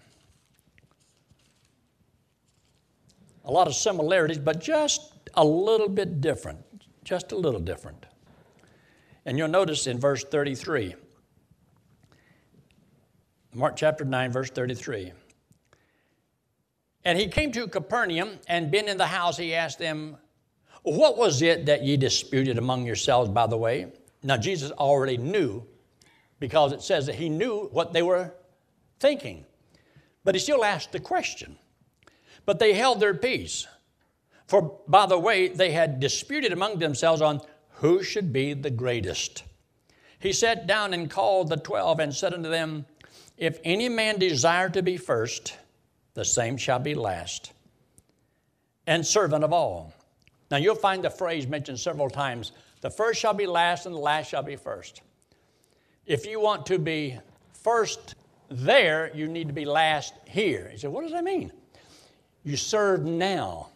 A 3.44 3.50
lot 3.50 3.66
of 3.66 3.74
similarities, 3.74 4.38
but 4.38 4.60
just 4.60 5.12
a 5.34 5.44
little 5.44 5.88
bit 5.88 6.20
different. 6.20 6.58
Just 7.04 7.32
a 7.32 7.36
little 7.36 7.60
different. 7.60 8.06
And 9.24 9.38
you'll 9.38 9.48
notice 9.48 9.86
in 9.86 9.98
verse 9.98 10.24
33 10.24 10.94
Mark 13.54 13.76
chapter 13.76 14.04
9, 14.04 14.30
verse 14.30 14.50
33. 14.50 15.12
And 17.04 17.18
he 17.18 17.28
came 17.28 17.52
to 17.52 17.68
Capernaum, 17.68 18.38
and 18.48 18.70
being 18.70 18.88
in 18.88 18.98
the 18.98 19.06
house, 19.06 19.36
he 19.36 19.54
asked 19.54 19.78
them, 19.78 20.16
What 20.82 21.16
was 21.16 21.42
it 21.42 21.66
that 21.66 21.84
ye 21.84 21.96
disputed 21.96 22.58
among 22.58 22.86
yourselves 22.86 23.30
by 23.30 23.46
the 23.46 23.56
way? 23.56 23.92
Now, 24.22 24.36
Jesus 24.36 24.70
already 24.72 25.16
knew 25.16 25.64
because 26.40 26.72
it 26.72 26.82
says 26.82 27.06
that 27.06 27.14
he 27.14 27.28
knew 27.28 27.68
what 27.72 27.92
they 27.92 28.02
were 28.02 28.34
thinking. 29.00 29.44
But 30.24 30.34
he 30.34 30.40
still 30.40 30.64
asked 30.64 30.92
the 30.92 31.00
question. 31.00 31.56
But 32.44 32.58
they 32.58 32.74
held 32.74 33.00
their 33.00 33.14
peace. 33.14 33.66
For 34.46 34.80
by 34.88 35.06
the 35.06 35.18
way, 35.18 35.48
they 35.48 35.72
had 35.72 36.00
disputed 36.00 36.52
among 36.52 36.78
themselves 36.78 37.20
on 37.20 37.40
who 37.74 38.02
should 38.02 38.32
be 38.32 38.54
the 38.54 38.70
greatest. 38.70 39.44
He 40.18 40.32
sat 40.32 40.66
down 40.66 40.94
and 40.94 41.10
called 41.10 41.48
the 41.48 41.56
twelve 41.56 42.00
and 42.00 42.14
said 42.14 42.34
unto 42.34 42.50
them, 42.50 42.86
If 43.36 43.60
any 43.62 43.88
man 43.88 44.18
desire 44.18 44.68
to 44.70 44.82
be 44.82 44.96
first, 44.96 45.56
the 46.18 46.24
same 46.24 46.56
shall 46.56 46.80
be 46.80 46.96
last, 46.96 47.52
and 48.88 49.06
servant 49.06 49.44
of 49.44 49.52
all. 49.52 49.92
Now 50.50 50.56
you'll 50.56 50.74
find 50.74 51.04
the 51.04 51.10
phrase 51.10 51.46
mentioned 51.46 51.78
several 51.78 52.10
times 52.10 52.50
the 52.80 52.90
first 52.90 53.20
shall 53.20 53.34
be 53.34 53.46
last, 53.46 53.86
and 53.86 53.94
the 53.94 54.00
last 54.00 54.28
shall 54.28 54.42
be 54.42 54.56
first. 54.56 55.02
If 56.06 56.26
you 56.26 56.40
want 56.40 56.66
to 56.66 56.78
be 56.80 57.16
first 57.52 58.16
there, 58.48 59.12
you 59.14 59.28
need 59.28 59.46
to 59.46 59.52
be 59.52 59.64
last 59.64 60.12
here. 60.24 60.68
He 60.72 60.78
said, 60.78 60.90
What 60.90 61.02
does 61.02 61.12
that 61.12 61.22
mean? 61.22 61.52
You 62.42 62.56
serve 62.56 63.04
now. 63.04 63.68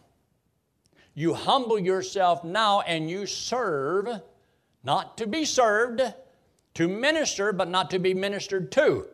You 1.13 1.33
humble 1.33 1.79
yourself 1.79 2.43
now 2.43 2.81
and 2.81 3.09
you 3.09 3.25
serve, 3.25 4.09
not 4.83 5.17
to 5.17 5.27
be 5.27 5.45
served, 5.45 6.01
to 6.73 6.87
minister, 6.89 7.53
but 7.53 7.69
not 7.69 7.89
to 7.91 7.99
be 7.99 8.13
ministered 8.13 8.69
to. 8.73 9.05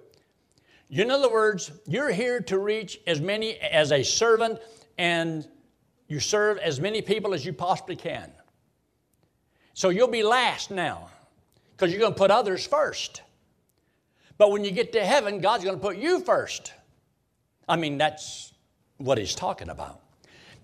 In 0.90 1.12
other 1.12 1.32
words, 1.32 1.72
you're 1.86 2.12
here 2.12 2.40
to 2.42 2.58
reach 2.58 3.00
as 3.06 3.22
many 3.22 3.58
as 3.58 3.92
a 3.92 4.04
servant 4.04 4.60
and 4.98 5.48
you 6.08 6.20
serve 6.20 6.58
as 6.58 6.80
many 6.80 7.02
people 7.02 7.34
as 7.34 7.46
you 7.46 7.54
possibly 7.54 7.96
can. 7.96 8.32
So 9.76 9.90
you'll 9.90 10.08
be 10.08 10.24
last 10.24 10.72
now 10.72 11.10
because 11.72 11.92
you're 11.92 12.00
going 12.02 12.14
to 12.14 12.18
put 12.18 12.32
others 12.32 12.66
first. 12.66 13.22
But 14.38 14.52
when 14.52 14.64
you 14.64 14.72
get 14.72 14.92
to 14.94 15.06
heaven, 15.06 15.40
God's 15.40 15.64
going 15.64 15.78
to 15.78 15.82
put 15.82 15.98
you 15.98 16.22
first. 16.22 16.74
I 17.68 17.76
mean, 17.76 17.98
that's 17.98 18.54
what 18.98 19.18
he's 19.18 19.36
talking 19.36 19.70
about. 19.70 20.02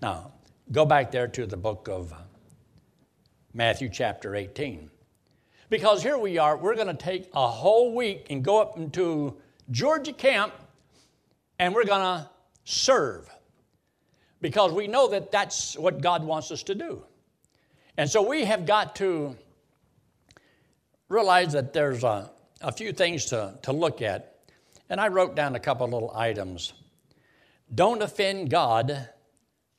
Now, 0.02 0.32
go 0.72 0.84
back 0.84 1.12
there 1.12 1.28
to 1.28 1.46
the 1.46 1.56
book 1.56 1.88
of 1.88 2.12
Matthew, 3.54 3.88
chapter 3.88 4.34
18. 4.34 4.90
Because 5.70 6.02
here 6.02 6.18
we 6.18 6.38
are, 6.38 6.56
we're 6.56 6.74
going 6.74 6.86
to 6.88 6.94
take 6.94 7.30
a 7.32 7.46
whole 7.46 7.94
week 7.94 8.26
and 8.28 8.44
go 8.44 8.60
up 8.60 8.76
into 8.76 9.36
Georgia 9.70 10.12
camp 10.12 10.52
and 11.58 11.74
we're 11.74 11.84
going 11.84 12.00
to 12.00 12.28
serve. 12.64 13.28
Because 14.40 14.72
we 14.72 14.86
know 14.86 15.08
that 15.08 15.32
that's 15.32 15.76
what 15.78 16.02
God 16.02 16.22
wants 16.22 16.50
us 16.50 16.62
to 16.64 16.74
do. 16.74 17.02
And 17.96 18.08
so 18.08 18.28
we 18.28 18.44
have 18.44 18.66
got 18.66 18.96
to 18.96 19.34
realize 21.08 21.52
that 21.52 21.72
there's 21.72 22.04
a, 22.04 22.30
a 22.60 22.70
few 22.70 22.92
things 22.92 23.26
to, 23.26 23.58
to 23.62 23.72
look 23.72 24.02
at. 24.02 24.34
And 24.90 25.00
I 25.00 25.08
wrote 25.08 25.34
down 25.34 25.54
a 25.56 25.60
couple 25.60 25.88
little 25.88 26.12
items. 26.14 26.74
Don't 27.74 28.02
offend 28.02 28.50
God 28.50 29.08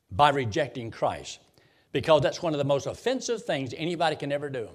by 0.09 0.29
rejecting 0.29 0.89
Christ, 0.89 1.39
because 1.91 2.21
that's 2.21 2.41
one 2.41 2.53
of 2.53 2.57
the 2.57 2.65
most 2.65 2.87
offensive 2.87 3.43
things 3.43 3.73
anybody 3.77 4.15
can 4.15 4.31
ever 4.31 4.49
do. 4.49 4.69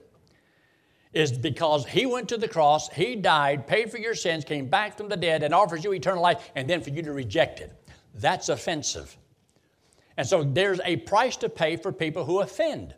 Is 1.13 1.33
because 1.33 1.87
he 1.87 2.07
went 2.07 2.29
to 2.31 2.39
the 2.39 2.49
cross, 2.49 2.89
he 2.89 3.17
died, 3.17 3.67
paid 3.67 3.91
for 3.91 3.99
your 3.99 4.15
sins, 4.15 4.45
came 4.45 4.69
back 4.69 4.97
from 4.97 5.09
the 5.09 5.17
dead, 5.17 5.43
and 5.43 5.53
offers 5.53 5.85
you 5.85 5.93
eternal 5.93 6.23
life, 6.23 6.51
and 6.55 6.69
then 6.69 6.81
for 6.81 6.91
you 6.91 7.03
to 7.03 7.13
reject 7.13 7.61
it. 7.61 7.71
That's 8.15 8.49
offensive. 8.49 9.17
And 10.17 10.27
so 10.27 10.43
there's 10.43 10.81
a 10.85 10.97
price 10.97 11.37
to 11.39 11.49
pay 11.49 11.77
for 11.77 11.93
people 11.93 12.25
who 12.25 12.41
offend. 12.41 12.95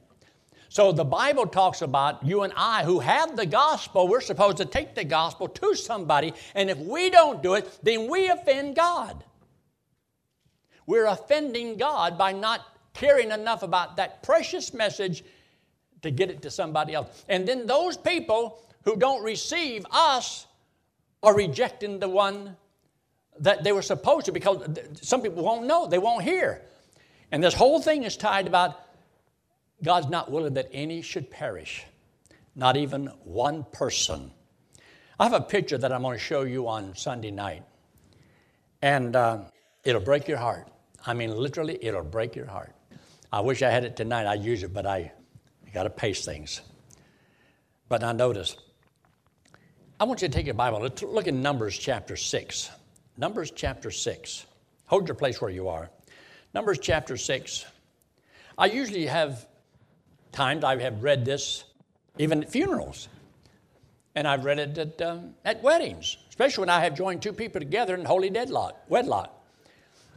So 0.69 0.91
the 0.91 1.05
Bible 1.05 1.47
talks 1.47 1.83
about 1.83 2.25
you 2.25 2.43
and 2.43 2.53
I 2.57 2.85
who 2.85 2.99
have 2.99 3.37
the 3.37 3.47
gospel, 3.47 4.09
we're 4.09 4.21
supposed 4.21 4.57
to 4.57 4.65
take 4.65 4.95
the 4.95 5.05
gospel 5.05 5.49
to 5.49 5.75
somebody, 5.75 6.35
and 6.55 6.69
if 6.69 6.79
we 6.79 7.11
don't 7.11 7.43
do 7.43 7.55
it, 7.55 7.79
then 7.83 8.11
we 8.11 8.29
offend 8.29 8.75
God. 8.75 9.25
We're 10.87 11.07
offending 11.07 11.77
God 11.77 12.19
by 12.19 12.33
not 12.33 12.61
caring 12.93 13.31
enough 13.31 13.63
about 13.63 13.97
that 13.97 14.23
precious 14.23 14.75
message 14.75 15.25
to 16.05 16.11
get 16.11 16.31
it 16.31 16.43
to 16.43 16.51
somebody 16.51 16.95
else. 16.95 17.25
And 17.29 17.47
then 17.47 17.67
those 17.67 17.97
people 17.97 18.63
who 18.85 18.97
don't 18.97 19.23
receive 19.23 19.85
us 19.91 20.47
are 21.23 21.35
rejecting 21.35 21.99
the 21.99 22.09
one 22.09 22.57
that 23.41 23.65
they 23.65 23.73
were 23.73 23.83
supposed 23.83 24.27
to 24.27 24.33
because 24.33 24.63
some 25.03 25.21
people 25.21 25.43
won't 25.43 25.67
know, 25.67 25.87
they 25.87 25.99
won't 25.99 26.23
hear. 26.23 26.63
And 27.33 27.43
this 27.43 27.55
whole 27.55 27.81
thing 27.81 28.05
is 28.05 28.17
tied 28.17 28.47
about 28.47 28.81
God's 29.83 30.09
not 30.09 30.31
willing 30.31 30.55
that 30.55 30.69
any 30.73 31.03
should 31.03 31.31
perish, 31.31 31.85
not 32.55 32.77
even 32.77 33.07
one 33.25 33.65
person. 33.73 34.31
I 35.19 35.25
have 35.25 35.33
a 35.33 35.41
picture 35.41 35.79
that 35.79 35.93
I'm 35.93 36.03
going 36.03 36.17
to 36.17 36.25
show 36.25 36.43
you 36.43 36.69
on 36.69 36.95
Sunday 36.97 37.31
night, 37.31 37.65
and 38.83 39.17
uh, 39.17 39.39
it'll 39.85 40.01
break 40.01 40.29
your 40.29 40.39
heart. 40.39 40.69
I 41.07 41.15
mean, 41.15 41.31
literally, 41.31 41.79
it'll 41.81 42.03
break 42.03 42.37
your 42.37 42.47
heart. 42.47 42.73
I 43.33 43.41
wish 43.41 43.63
I 43.63 43.71
had 43.71 43.85
it 43.85 43.97
tonight. 43.97 44.27
I'd 44.27 44.45
use 44.45 44.63
it, 44.63 44.73
but 44.73 44.87
I, 44.87 44.97
I 44.97 45.13
got 45.75 45.83
to 45.83 45.91
pace 45.91 46.25
things. 46.25 46.61
But 47.89 48.01
now 48.01 48.13
notice, 48.13 48.57
I 50.01 50.05
want 50.05 50.23
you 50.23 50.29
to 50.29 50.35
take 50.35 50.47
your 50.47 50.55
Bible. 50.55 50.81
Let's 50.81 51.03
look 51.03 51.27
in 51.27 51.43
Numbers 51.43 51.77
chapter 51.77 52.17
6. 52.17 52.71
Numbers 53.17 53.51
chapter 53.51 53.91
6. 53.91 54.47
Hold 54.87 55.09
your 55.09 55.17
place 55.17 55.41
where 55.41 55.51
you 55.51 55.69
are. 55.69 55.91
Numbers 56.55 56.79
chapter 56.81 57.17
6. 57.17 57.65
I 58.57 58.67
usually 58.67 59.07
have 59.07 59.47
times 60.33 60.65
I 60.65 60.81
have 60.81 61.03
read 61.03 61.25
this 61.25 61.65
even 62.19 62.43
at 62.43 62.51
funerals. 62.51 63.09
And 64.15 64.29
I've 64.29 64.45
read 64.45 64.61
it 64.61 64.79
at, 64.79 65.03
um, 65.03 65.35
at 65.45 65.61
weddings, 65.63 66.17
especially 66.29 66.63
when 66.63 66.71
I 66.71 66.81
have 66.81 66.95
joined 66.95 67.21
two 67.21 67.33
people 67.33 67.61
together 67.61 67.97
in 67.97 68.05
holy 68.05 68.31
deadlock, 68.31 68.77
wedlock. 68.89 69.45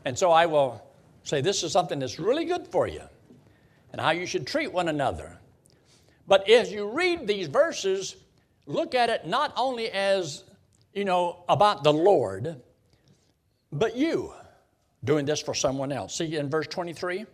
And 0.06 0.18
so 0.18 0.32
I 0.32 0.46
will 0.46 0.84
say, 1.24 1.42
This 1.42 1.64
is 1.64 1.72
something 1.72 1.98
that's 1.98 2.20
really 2.20 2.46
good 2.46 2.68
for 2.68 2.88
you 2.88 3.02
and 3.92 4.00
how 4.00 4.12
you 4.12 4.28
should 4.28 4.46
treat 4.46 4.72
one 4.72 4.90
another. 4.90 5.40
But 6.28 6.50
as 6.50 6.72
you 6.72 6.90
read 6.90 7.26
these 7.26 7.48
verses, 7.48 8.18
look 8.66 8.94
at 8.94 9.10
it 9.10 9.26
not 9.26 9.54
only 9.56 9.90
as, 9.90 10.44
you 10.94 11.06
know, 11.06 11.44
about 11.48 11.84
the 11.84 11.94
Lord, 11.94 12.62
but 13.72 13.96
you 13.96 14.34
doing 15.04 15.26
this 15.26 15.42
for 15.42 15.54
someone 15.54 15.92
else. 15.92 16.16
See 16.16 16.36
in 16.36 16.50
verse 16.50 16.68
23? 16.68 17.26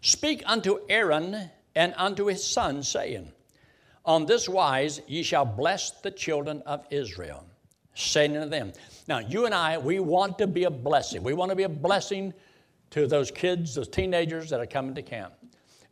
Speak 0.00 0.42
unto 0.46 0.78
Aaron 0.88 1.50
and 1.74 1.94
unto 1.96 2.26
his 2.26 2.44
sons, 2.44 2.88
saying, 2.88 3.30
On 4.06 4.24
this 4.24 4.48
wise 4.48 5.02
ye 5.06 5.22
shall 5.22 5.44
bless 5.44 5.90
the 6.00 6.10
children 6.10 6.62
of 6.64 6.86
Israel, 6.90 7.44
saying 7.94 8.36
unto 8.36 8.48
them. 8.48 8.72
Now, 9.08 9.18
you 9.18 9.44
and 9.44 9.54
I, 9.54 9.76
we 9.76 10.00
want 10.00 10.38
to 10.38 10.46
be 10.46 10.64
a 10.64 10.70
blessing. 10.70 11.22
We 11.22 11.34
want 11.34 11.50
to 11.50 11.56
be 11.56 11.64
a 11.64 11.68
blessing 11.68 12.32
to 12.90 13.06
those 13.06 13.30
kids, 13.30 13.74
those 13.74 13.88
teenagers 13.88 14.48
that 14.50 14.60
are 14.60 14.66
coming 14.66 14.94
to 14.94 15.02
camp. 15.02 15.34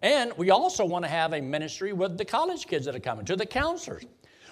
And 0.03 0.33
we 0.37 0.51
also 0.51 0.85
want 0.85 1.05
to 1.05 1.11
have 1.11 1.33
a 1.33 1.41
ministry 1.41 1.93
with 1.93 2.17
the 2.19 2.25
college 2.25 2.67
kids 2.67 2.87
that 2.87 2.95
are 2.95 3.01
coming, 3.01 3.25
to 3.27 3.37
the 3.37 3.47
counselors. 3.47 4.05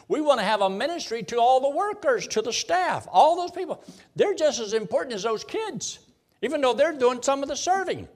We 0.08 0.20
want 0.20 0.40
to 0.40 0.44
have 0.44 0.60
a 0.60 0.70
ministry 0.70 1.22
to 1.24 1.36
all 1.40 1.60
the 1.60 1.76
workers, 1.76 2.26
to 2.28 2.42
the 2.42 2.52
staff, 2.52 3.08
all 3.10 3.36
those 3.36 3.50
people. 3.50 3.82
They're 4.14 4.34
just 4.34 4.60
as 4.60 4.72
important 4.72 5.14
as 5.14 5.22
those 5.24 5.44
kids, 5.44 5.98
even 6.42 6.60
though 6.60 6.74
they're 6.74 6.92
doing 6.92 7.22
some 7.22 7.42
of 7.42 7.48
the 7.48 7.56
serving. 7.56 8.08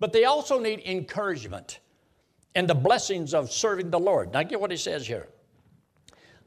But 0.00 0.12
they 0.12 0.24
also 0.24 0.58
need 0.58 0.82
encouragement 0.84 1.80
and 2.54 2.68
the 2.68 2.74
blessings 2.74 3.34
of 3.34 3.50
serving 3.50 3.90
the 3.90 3.98
Lord. 3.98 4.32
Now, 4.32 4.42
get 4.42 4.60
what 4.60 4.70
he 4.70 4.76
says 4.76 5.06
here. 5.06 5.28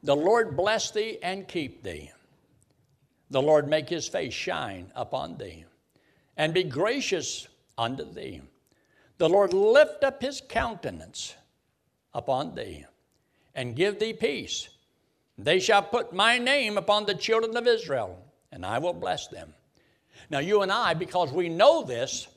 The 0.02 0.16
Lord 0.16 0.56
bless 0.56 0.90
thee 0.90 1.18
and 1.22 1.48
keep 1.48 1.82
thee. 1.82 2.10
The 3.30 3.42
Lord 3.42 3.68
make 3.68 3.88
his 3.88 4.08
face 4.08 4.32
shine 4.32 4.90
upon 4.94 5.36
thee 5.36 5.64
and 6.36 6.54
be 6.54 6.64
gracious 6.64 7.48
unto 7.76 8.10
thee. 8.10 8.40
The 9.18 9.28
Lord 9.28 9.52
lift 9.52 10.04
up 10.04 10.22
his 10.22 10.40
countenance 10.40 11.34
upon 12.14 12.54
thee 12.54 12.86
and 13.54 13.74
give 13.74 13.98
thee 13.98 14.12
peace. 14.12 14.68
They 15.36 15.58
shall 15.60 15.82
put 15.82 16.12
my 16.12 16.38
name 16.38 16.78
upon 16.78 17.06
the 17.06 17.14
children 17.14 17.56
of 17.56 17.66
Israel, 17.66 18.18
and 18.52 18.64
I 18.64 18.78
will 18.78 18.92
bless 18.92 19.26
them. 19.26 19.54
Now, 20.30 20.38
you 20.38 20.62
and 20.62 20.70
I, 20.70 20.94
because 20.94 21.32
we 21.32 21.48
know 21.48 21.82
this, 21.82 22.28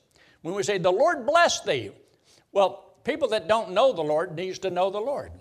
when 0.42 0.54
we 0.54 0.62
say, 0.62 0.78
The 0.78 0.90
Lord 0.90 1.26
bless 1.26 1.60
thee, 1.60 1.90
well, 2.52 2.94
people 3.04 3.28
that 3.28 3.48
don't 3.48 3.72
know 3.72 3.92
the 3.92 4.02
Lord 4.02 4.34
needs 4.34 4.58
to 4.60 4.70
know 4.70 4.90
the 4.90 5.00
Lord. 5.00 5.32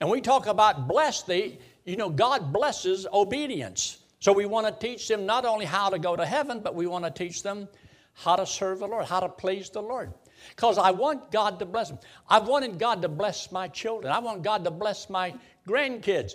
And 0.00 0.10
we 0.10 0.20
talk 0.20 0.46
about 0.46 0.88
bless 0.88 1.22
thee, 1.22 1.58
you 1.84 1.96
know, 1.96 2.08
God 2.08 2.52
blesses 2.52 3.06
obedience. 3.12 3.98
So 4.20 4.32
we 4.32 4.46
want 4.46 4.66
to 4.66 4.86
teach 4.86 5.08
them 5.08 5.26
not 5.26 5.44
only 5.44 5.64
how 5.64 5.90
to 5.90 5.98
go 5.98 6.16
to 6.16 6.24
heaven, 6.24 6.60
but 6.60 6.74
we 6.74 6.86
want 6.86 7.04
to 7.04 7.10
teach 7.10 7.42
them 7.42 7.68
how 8.14 8.36
to 8.36 8.46
serve 8.46 8.78
the 8.78 8.86
Lord, 8.86 9.06
how 9.06 9.20
to 9.20 9.28
please 9.28 9.70
the 9.70 9.82
Lord. 9.82 10.12
Because 10.50 10.78
I 10.78 10.90
want 10.90 11.30
God 11.30 11.58
to 11.58 11.66
bless 11.66 11.88
them. 11.88 11.98
I've 12.28 12.46
wanted 12.46 12.78
God 12.78 13.02
to 13.02 13.08
bless 13.08 13.50
my 13.52 13.68
children. 13.68 14.12
I 14.12 14.18
want 14.18 14.42
God 14.42 14.64
to 14.64 14.70
bless 14.70 15.08
my 15.10 15.34
grandkids. 15.66 16.32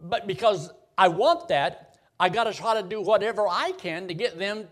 But 0.00 0.26
because 0.26 0.70
I 0.96 1.08
want 1.08 1.48
that, 1.48 1.98
I 2.18 2.28
got 2.28 2.44
to 2.44 2.52
try 2.52 2.80
to 2.80 2.86
do 2.86 3.00
whatever 3.00 3.46
I 3.48 3.72
can 3.72 4.08
to 4.08 4.14
get 4.14 4.38
them 4.38 4.68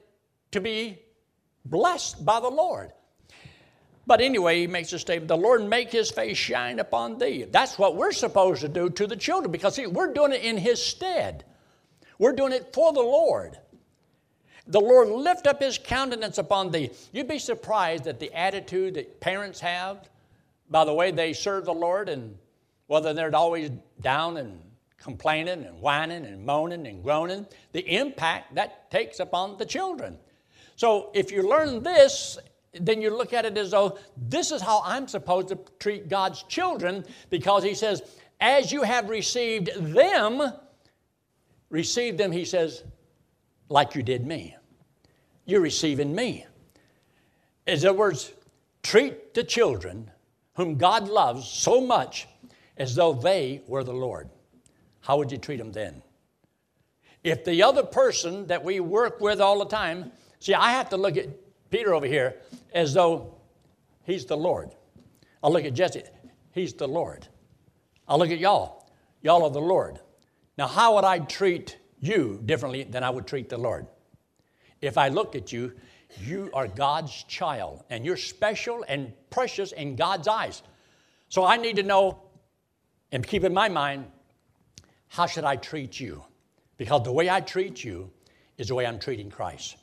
to 0.53 0.61
be 0.61 0.99
blessed 1.65 2.25
by 2.25 2.41
the 2.41 2.49
Lord. 2.49 2.93
But 4.07 4.21
anyway, 4.21 4.61
he 4.61 4.67
makes 4.67 4.93
a 4.93 4.99
statement 4.99 5.29
the 5.29 5.37
Lord 5.37 5.65
make 5.65 5.93
his 5.93 6.11
face 6.11 6.37
shine 6.37 6.81
upon 6.81 7.19
thee. 7.19 7.47
That's 7.51 7.79
what 7.79 7.97
we're 7.97 8.13
supposed 8.13 8.63
to 8.63 8.69
do 8.69 8.91
to 8.91 9.07
the 9.07 9.17
children 9.17 9.53
because 9.53 9.77
see, 9.77 9.87
we're 9.87 10.13
doing 10.13 10.33
it 10.33 10.43
in 10.43 10.57
his 10.57 10.85
stead. 10.85 11.45
We're 12.19 12.33
doing 12.33 12.53
it 12.53 12.73
for 12.73 12.93
the 12.93 13.01
Lord. 13.01 13.59
The 14.67 14.81
Lord 14.81 15.09
lift 15.09 15.47
up 15.47 15.61
his 15.61 15.79
countenance 15.79 16.39
upon 16.39 16.71
thee. 16.71 16.91
You'd 17.13 17.29
be 17.29 17.39
surprised 17.39 18.07
at 18.07 18.21
the 18.21 18.33
attitude 18.33 18.95
that 18.95 19.21
parents 19.21 19.61
have 19.61 20.09
by 20.71 20.85
the 20.85 20.95
way 20.95 21.11
they 21.11 21.33
serve 21.33 21.65
the 21.65 21.75
Lord 21.75 22.09
and 22.09 22.37
whether 22.87 23.13
they're 23.13 23.35
always 23.35 23.71
down 24.01 24.37
and 24.37 24.61
complaining 24.99 25.65
and 25.65 25.81
whining 25.81 26.25
and 26.25 26.47
moaning 26.47 26.87
and 26.87 27.03
groaning, 27.03 27.47
the 27.73 27.81
impact 27.97 28.55
that 28.55 28.91
takes 28.91 29.19
upon 29.19 29.57
the 29.59 29.67
children. 29.67 30.17
So 30.77 31.11
if 31.13 31.33
you 31.33 31.49
learn 31.49 31.83
this, 31.83 32.39
then 32.73 33.03
you 33.03 33.11
look 33.11 33.33
at 33.33 33.45
it 33.45 33.59
as 33.59 33.73
though 33.73 33.99
this 34.17 34.53
is 34.53 34.63
how 34.63 34.81
I'm 34.85 35.09
supposed 35.09 35.49
to 35.49 35.59
treat 35.79 36.09
God's 36.09 36.45
children 36.45 37.05
because 37.31 37.65
He 37.65 37.75
says, 37.75 38.03
as 38.41 38.73
you 38.73 38.83
have 38.83 39.09
received 39.09 39.71
them, 39.77 40.53
receive 41.69 42.17
them, 42.17 42.33
He 42.33 42.45
says, 42.45 42.85
like 43.73 43.95
you 43.95 44.03
did 44.03 44.27
me. 44.27 44.55
You're 45.47 45.61
receiving 45.61 46.15
me. 46.15 46.47
In 47.67 47.79
other 47.79 47.95
words, 47.95 48.33
treat 48.83 49.35
the 49.35 49.43
children 49.43 50.11
whom 50.55 50.77
God 50.77 51.09
loves 51.09 51.49
so 51.49 51.81
much 51.81 52.29
as 52.77 52.95
though 52.95 53.15
they 53.15 53.63
were 53.67 53.83
the 53.83 53.93
Lord. 53.93 54.29
How 55.01 55.17
would 55.17 55.33
you 55.33 55.39
treat 55.39 55.57
them 55.57 55.73
then? 55.73 56.03
If 57.25 57.45
the 57.45 57.63
other 57.63 57.83
person 57.83 58.47
that 58.49 58.63
we 58.63 58.81
work 58.81 59.21
with 59.21 59.41
all 59.41 59.59
the 59.59 59.67
time, 59.67 60.13
see, 60.39 60.55
I 60.55 60.73
have 60.73 60.91
to 60.91 60.97
look 60.97 61.17
at 61.17 61.29
Peter 61.71 61.95
over 61.95 62.07
here 62.07 62.37
as 62.75 62.93
though 62.93 63.35
he's 64.05 64.27
the 64.27 64.37
Lord. 64.37 64.71
I'll 65.43 65.53
look 65.53 65.65
at 65.65 65.75
Jesse, 65.75 66.03
he's 66.53 66.75
the 66.75 66.89
Lord. 66.89 67.27
I'll 68.07 68.19
look 68.19 68.31
at 68.31 68.39
y'all, 68.39 68.89
y'all 69.23 69.45
are 69.45 69.51
the 69.51 69.61
Lord. 69.61 69.99
Now, 70.59 70.67
how 70.67 70.97
would 70.97 71.05
I 71.05 71.21
treat 71.21 71.79
you 72.03 72.43
differently 72.45 72.83
than 72.85 73.03
I 73.03 73.09
would 73.09 73.27
treat 73.27 73.49
the 73.49 73.57
Lord? 73.57 73.87
If 74.83 74.99
I 74.99 75.09
look 75.09 75.35
at 75.35 75.53
you, 75.53 75.73
you 76.21 76.51
are 76.53 76.69
God's 76.69 77.23
child, 77.25 77.85
and 77.89 78.05
you're 78.05 78.19
special 78.19 78.85
and 78.87 79.15
precious 79.31 79.73
in 79.73 79.97
God's 79.97 80.29
eyes. 80.29 80.63
So 81.31 81.47
I 81.47 81.57
need 81.57 81.77
to 81.77 81.83
know 81.83 82.21
and 83.13 83.27
keep 83.27 83.45
in 83.45 83.55
my 83.55 83.71
mind 83.71 84.07
how 85.09 85.27
should 85.27 85.45
I 85.45 85.57
treat 85.57 86.01
you? 86.01 86.25
Because 86.77 87.05
the 87.05 87.13
way 87.13 87.31
I 87.31 87.41
treat 87.41 87.85
you 87.85 88.11
is 88.59 88.69
the 88.69 88.75
way 88.75 88.87
I'm 88.87 88.99
treating 88.99 89.31
Christ. 89.31 89.77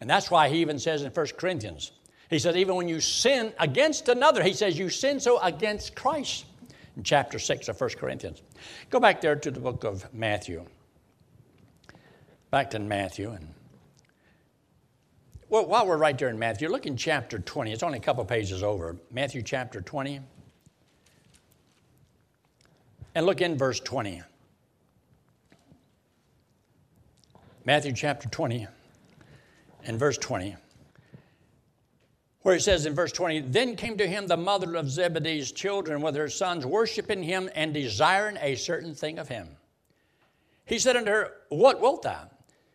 And 0.00 0.08
that's 0.08 0.30
why 0.30 0.48
he 0.48 0.58
even 0.58 0.78
says 0.78 1.02
in 1.02 1.10
1 1.10 1.26
Corinthians, 1.38 1.92
he 2.30 2.38
says, 2.38 2.56
even 2.56 2.74
when 2.74 2.88
you 2.88 3.00
sin 3.00 3.52
against 3.58 4.08
another, 4.08 4.42
he 4.42 4.54
says, 4.54 4.78
you 4.78 4.88
sin 4.88 5.20
so 5.20 5.38
against 5.40 5.94
Christ. 5.94 6.46
In 6.96 7.02
chapter 7.02 7.38
6 7.38 7.68
of 7.68 7.80
1 7.80 7.90
Corinthians. 7.90 8.40
Go 8.88 9.00
back 9.00 9.20
there 9.20 9.36
to 9.36 9.50
the 9.50 9.60
book 9.60 9.84
of 9.84 10.12
Matthew. 10.14 10.64
Back 12.54 12.70
to 12.70 12.78
Matthew. 12.78 13.32
And 13.32 13.48
well, 15.48 15.66
while 15.66 15.88
we're 15.88 15.96
right 15.96 16.16
there 16.16 16.28
in 16.28 16.38
Matthew, 16.38 16.68
look 16.68 16.86
in 16.86 16.96
chapter 16.96 17.40
20. 17.40 17.72
It's 17.72 17.82
only 17.82 17.98
a 17.98 18.00
couple 18.00 18.24
pages 18.24 18.62
over. 18.62 18.96
Matthew 19.10 19.42
chapter 19.42 19.80
20. 19.80 20.20
And 23.16 23.26
look 23.26 23.40
in 23.40 23.58
verse 23.58 23.80
20. 23.80 24.22
Matthew 27.64 27.92
chapter 27.92 28.28
20 28.28 28.68
and 29.86 29.98
verse 29.98 30.16
20, 30.18 30.54
where 32.42 32.54
it 32.54 32.62
says 32.62 32.86
in 32.86 32.94
verse 32.94 33.10
20, 33.10 33.40
Then 33.40 33.74
came 33.74 33.98
to 33.98 34.06
him 34.06 34.28
the 34.28 34.36
mother 34.36 34.76
of 34.76 34.88
Zebedee's 34.88 35.50
children 35.50 36.00
with 36.00 36.14
her 36.14 36.28
sons, 36.28 36.64
worshiping 36.64 37.24
him 37.24 37.50
and 37.56 37.74
desiring 37.74 38.36
a 38.40 38.54
certain 38.54 38.94
thing 38.94 39.18
of 39.18 39.26
him. 39.26 39.48
He 40.66 40.78
said 40.78 40.94
unto 40.94 41.10
her, 41.10 41.32
What 41.48 41.80
wilt 41.80 42.02
thou? 42.02 42.28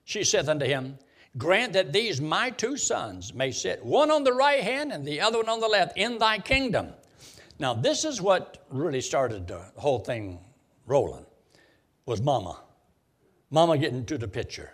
She 0.10 0.24
saith 0.24 0.50
unto 0.50 0.66
him, 0.66 0.98
Grant 1.38 1.74
that 1.74 1.94
these 1.94 2.20
my 2.20 2.50
two 2.50 2.78
sons 2.78 3.32
may 3.32 3.51
sit, 3.51 3.86
one 3.86 4.10
on 4.10 4.24
the 4.24 4.34
right 4.34 4.63
hand 4.63 4.92
and 4.92 5.06
the 5.06 5.22
other 5.22 5.38
one 5.38 5.50
on 5.50 5.60
the 5.60 5.68
left, 5.68 5.96
in 6.00 6.18
thy 6.18 6.39
kingdom. 6.39 6.88
Now, 7.60 7.75
this 7.75 8.06
is 8.06 8.20
what 8.20 8.66
really 8.72 9.01
started 9.01 9.48
the 9.48 9.62
whole 9.75 10.00
thing 10.00 10.39
rolling, 10.88 11.28
was 12.08 12.24
mama. 12.24 12.60
Mama 13.51 13.77
getting 13.77 14.03
to 14.05 14.18
the 14.18 14.27
picture. 14.27 14.72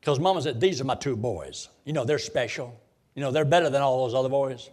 Because 0.00 0.18
mama 0.18 0.40
said, 0.40 0.62
These 0.62 0.80
are 0.80 0.84
my 0.84 0.94
two 0.94 1.14
boys. 1.14 1.68
You 1.84 1.92
know, 1.92 2.06
they're 2.06 2.18
special. 2.18 2.80
You 3.14 3.20
know, 3.20 3.30
they're 3.30 3.44
better 3.44 3.68
than 3.68 3.82
all 3.82 4.06
those 4.06 4.14
other 4.14 4.30
boys. 4.30 4.70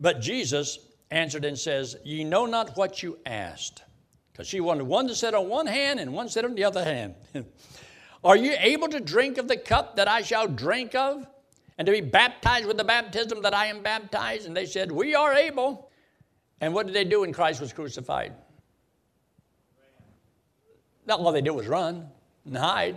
But 0.00 0.22
Jesus 0.22 0.78
answered 1.10 1.44
and 1.44 1.58
says, 1.58 1.96
Ye 2.04 2.24
know 2.24 2.46
not 2.46 2.74
what 2.74 3.02
you 3.02 3.18
asked. 3.26 3.82
Because 4.32 4.48
she 4.48 4.60
wanted 4.60 4.84
one 4.84 5.08
to 5.08 5.14
sit 5.14 5.34
on 5.34 5.46
one 5.46 5.66
hand 5.66 6.00
and 6.00 6.14
one 6.14 6.24
to 6.24 6.32
sit 6.32 6.46
on 6.46 6.54
the 6.54 6.64
other 6.64 6.82
hand. 6.82 7.16
are 8.24 8.36
you 8.36 8.54
able 8.58 8.88
to 8.88 9.00
drink 9.00 9.38
of 9.38 9.48
the 9.48 9.56
cup 9.56 9.96
that 9.96 10.08
I 10.08 10.22
shall 10.22 10.48
drink 10.48 10.94
of? 10.94 11.26
And 11.76 11.86
to 11.86 11.92
be 11.92 12.00
baptized 12.00 12.66
with 12.66 12.76
the 12.76 12.84
baptism 12.84 13.42
that 13.42 13.52
I 13.52 13.66
am 13.66 13.82
baptized? 13.82 14.46
And 14.46 14.56
they 14.56 14.66
said, 14.66 14.92
We 14.92 15.14
are 15.14 15.34
able. 15.34 15.90
And 16.60 16.72
what 16.72 16.86
did 16.86 16.94
they 16.94 17.04
do 17.04 17.22
when 17.22 17.32
Christ 17.32 17.60
was 17.60 17.72
crucified? 17.72 18.32
Not 21.06 21.20
all 21.20 21.32
they 21.32 21.42
did 21.42 21.50
was 21.50 21.66
run 21.66 22.08
and 22.46 22.56
hide. 22.56 22.96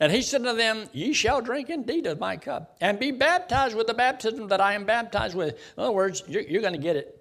And 0.00 0.10
he 0.10 0.22
said 0.22 0.44
to 0.44 0.54
them, 0.54 0.88
Ye 0.92 1.12
shall 1.12 1.40
drink 1.40 1.70
indeed 1.70 2.06
of 2.06 2.18
my 2.18 2.36
cup, 2.36 2.76
and 2.80 2.98
be 2.98 3.10
baptized 3.10 3.76
with 3.76 3.86
the 3.86 3.94
baptism 3.94 4.48
that 4.48 4.60
I 4.60 4.74
am 4.74 4.84
baptized 4.84 5.36
with. 5.36 5.54
In 5.76 5.82
other 5.82 5.92
words, 5.92 6.22
you're, 6.26 6.42
you're 6.42 6.62
going 6.62 6.72
to 6.72 6.78
get 6.78 6.96
it. 6.96 7.20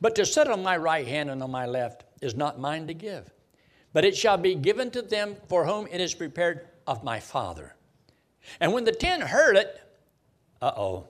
But 0.00 0.14
to 0.16 0.26
sit 0.26 0.48
on 0.48 0.62
my 0.62 0.76
right 0.76 1.06
hand 1.06 1.30
and 1.30 1.42
on 1.42 1.50
my 1.50 1.66
left 1.66 2.04
is 2.20 2.34
not 2.34 2.58
mine 2.58 2.86
to 2.86 2.94
give, 2.94 3.30
but 3.94 4.04
it 4.04 4.14
shall 4.14 4.36
be 4.36 4.54
given 4.54 4.90
to 4.90 5.00
them 5.00 5.36
for 5.48 5.64
whom 5.64 5.86
it 5.90 6.02
is 6.02 6.12
prepared 6.12 6.68
of 6.86 7.02
my 7.02 7.18
Father. 7.18 7.74
And 8.60 8.74
when 8.74 8.84
the 8.84 8.92
ten 8.92 9.22
heard 9.22 9.56
it, 9.56 9.80
uh 10.60 10.72
oh, 10.76 11.08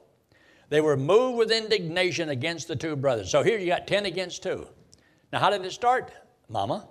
they 0.69 0.81
were 0.81 0.97
moved 0.97 1.39
with 1.39 1.51
indignation 1.51 2.29
against 2.29 2.69
the 2.69 2.77
two 2.77 2.97
brothers. 2.97 3.31
So 3.31 3.43
here 3.43 3.59
you 3.59 3.67
got 3.67 3.87
10 3.87 4.07
against 4.07 4.43
2. 4.43 4.67
Now, 5.33 5.39
how 5.39 5.51
did 5.51 5.65
it 5.65 5.73
start? 5.73 6.11
Mama. 6.49 6.89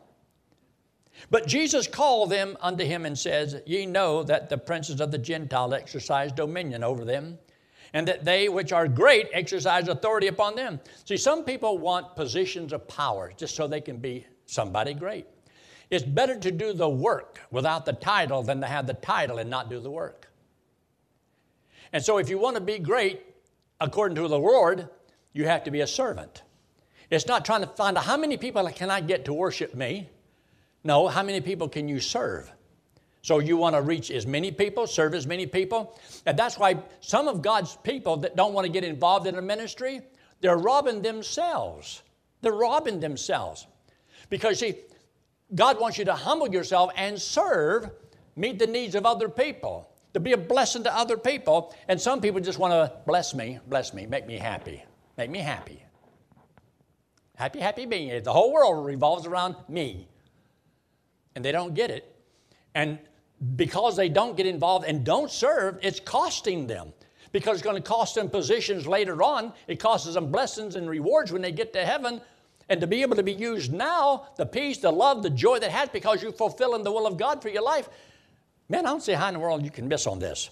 But 1.29 1.47
Jesus 1.47 1.87
called 1.87 2.29
them 2.29 2.57
unto 2.61 2.83
him 2.83 3.05
and 3.05 3.17
says, 3.17 3.61
Ye 3.65 3.85
know 3.85 4.23
that 4.23 4.49
the 4.49 4.57
princes 4.57 4.99
of 4.99 5.11
the 5.11 5.17
Gentile 5.17 5.73
exercise 5.73 6.31
dominion 6.31 6.83
over 6.83 7.05
them, 7.05 7.37
and 7.93 8.07
that 8.07 8.25
they 8.25 8.49
which 8.49 8.71
are 8.71 8.87
great 8.87 9.27
exercise 9.33 9.87
authority 9.87 10.27
upon 10.27 10.55
them. 10.55 10.79
See, 11.05 11.17
some 11.17 11.43
people 11.43 11.77
want 11.77 12.15
positions 12.15 12.73
of 12.73 12.87
power 12.87 13.31
just 13.37 13.55
so 13.55 13.67
they 13.67 13.81
can 13.81 13.97
be 13.97 14.25
somebody 14.45 14.93
great. 14.93 15.27
It's 15.93 16.03
better 16.03 16.35
to 16.39 16.49
do 16.49 16.73
the 16.73 16.89
work 16.89 17.39
without 17.51 17.85
the 17.85 17.93
title 17.93 18.41
than 18.41 18.61
to 18.61 18.65
have 18.65 18.87
the 18.87 18.95
title 18.95 19.37
and 19.37 19.47
not 19.47 19.69
do 19.69 19.79
the 19.79 19.91
work. 19.91 20.27
And 21.91 22.03
so, 22.03 22.17
if 22.17 22.29
you 22.29 22.39
want 22.39 22.55
to 22.55 22.61
be 22.61 22.79
great, 22.79 23.21
according 23.79 24.15
to 24.15 24.27
the 24.27 24.39
Lord, 24.39 24.89
you 25.33 25.45
have 25.45 25.63
to 25.65 25.71
be 25.71 25.81
a 25.81 25.87
servant. 25.87 26.41
It's 27.11 27.27
not 27.27 27.45
trying 27.45 27.61
to 27.61 27.67
find 27.67 27.95
out 27.95 28.05
how 28.05 28.17
many 28.17 28.37
people 28.37 28.67
can 28.69 28.89
I 28.89 29.01
get 29.01 29.25
to 29.25 29.33
worship 29.35 29.75
me. 29.75 30.09
No, 30.83 31.07
how 31.07 31.21
many 31.21 31.41
people 31.41 31.69
can 31.69 31.87
you 31.87 31.99
serve? 31.99 32.51
So 33.21 33.37
you 33.37 33.55
want 33.55 33.75
to 33.75 33.81
reach 33.83 34.09
as 34.09 34.25
many 34.25 34.51
people, 34.51 34.87
serve 34.87 35.13
as 35.13 35.27
many 35.27 35.45
people. 35.45 35.99
And 36.25 36.35
that's 36.35 36.57
why 36.57 36.81
some 37.01 37.27
of 37.27 37.43
God's 37.43 37.77
people 37.83 38.17
that 38.17 38.35
don't 38.35 38.53
want 38.53 38.65
to 38.65 38.71
get 38.71 38.83
involved 38.83 39.27
in 39.27 39.35
a 39.35 39.43
ministry, 39.43 40.01
they're 40.41 40.57
robbing 40.57 41.03
themselves. 41.03 42.01
They're 42.41 42.51
robbing 42.51 42.99
themselves. 42.99 43.67
Because 44.31 44.57
see, 44.57 44.73
God 45.55 45.79
wants 45.79 45.97
you 45.97 46.05
to 46.05 46.13
humble 46.13 46.49
yourself 46.49 46.91
and 46.95 47.19
serve, 47.19 47.89
meet 48.35 48.59
the 48.59 48.67
needs 48.67 48.95
of 48.95 49.05
other 49.05 49.29
people, 49.29 49.89
to 50.13 50.19
be 50.19 50.33
a 50.33 50.37
blessing 50.37 50.83
to 50.83 50.95
other 50.95 51.17
people. 51.17 51.75
And 51.87 51.99
some 51.99 52.21
people 52.21 52.39
just 52.39 52.59
want 52.59 52.71
to 52.71 52.95
bless 53.05 53.33
me, 53.33 53.59
bless 53.67 53.93
me, 53.93 54.05
make 54.05 54.25
me 54.25 54.37
happy, 54.37 54.83
make 55.17 55.29
me 55.29 55.39
happy. 55.39 55.83
Happy, 57.35 57.59
happy 57.59 57.85
being. 57.85 58.23
The 58.23 58.33
whole 58.33 58.53
world 58.53 58.85
revolves 58.85 59.25
around 59.25 59.55
me 59.67 60.07
and 61.35 61.43
they 61.43 61.51
don't 61.51 61.73
get 61.73 61.89
it. 61.89 62.15
And 62.75 62.99
because 63.55 63.95
they 63.95 64.09
don't 64.09 64.37
get 64.37 64.45
involved 64.45 64.85
and 64.87 65.03
don't 65.03 65.29
serve, 65.31 65.79
it's 65.81 65.99
costing 65.99 66.67
them. 66.67 66.93
Because 67.31 67.55
it's 67.55 67.63
going 67.63 67.75
to 67.75 67.81
cost 67.81 68.13
them 68.13 68.29
positions 68.29 68.85
later 68.85 69.23
on. 69.23 69.53
It 69.67 69.79
costs 69.79 70.13
them 70.13 70.31
blessings 70.31 70.75
and 70.75 70.87
rewards 70.87 71.31
when 71.31 71.41
they 71.41 71.51
get 71.51 71.73
to 71.73 71.83
heaven. 71.83 72.21
And 72.69 72.81
to 72.81 72.87
be 72.87 73.01
able 73.01 73.15
to 73.17 73.23
be 73.23 73.33
used 73.33 73.73
now, 73.73 74.27
the 74.37 74.45
peace, 74.45 74.77
the 74.77 74.91
love, 74.91 75.21
the 75.21 75.29
joy 75.29 75.59
that 75.59 75.71
has 75.71 75.89
because 75.89 76.21
you're 76.21 76.31
fulfilling 76.31 76.83
the 76.83 76.91
will 76.91 77.05
of 77.05 77.17
God 77.17 77.41
for 77.41 77.49
your 77.49 77.63
life. 77.63 77.89
Man, 78.69 78.85
I 78.85 78.89
don't 78.89 79.03
see 79.03 79.13
how 79.13 79.27
in 79.27 79.33
the 79.33 79.39
world 79.39 79.63
you 79.63 79.71
can 79.71 79.87
miss 79.87 80.07
on 80.07 80.19
this. 80.19 80.49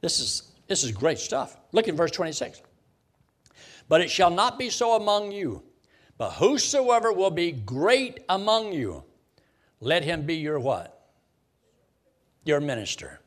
This 0.00 0.18
is, 0.18 0.50
this 0.66 0.82
is 0.82 0.92
great 0.92 1.18
stuff. 1.18 1.56
Look 1.72 1.88
in 1.88 1.96
verse 1.96 2.10
26. 2.10 2.62
But 3.88 4.00
it 4.00 4.10
shall 4.10 4.30
not 4.30 4.58
be 4.58 4.70
so 4.70 4.96
among 4.96 5.32
you, 5.32 5.62
but 6.16 6.30
whosoever 6.30 7.12
will 7.12 7.30
be 7.30 7.52
great 7.52 8.20
among 8.28 8.72
you 8.72 9.04
let 9.82 10.04
him 10.04 10.22
be 10.22 10.36
your 10.36 10.60
what? 10.60 11.08
Your 12.44 12.60
minister. 12.60 13.20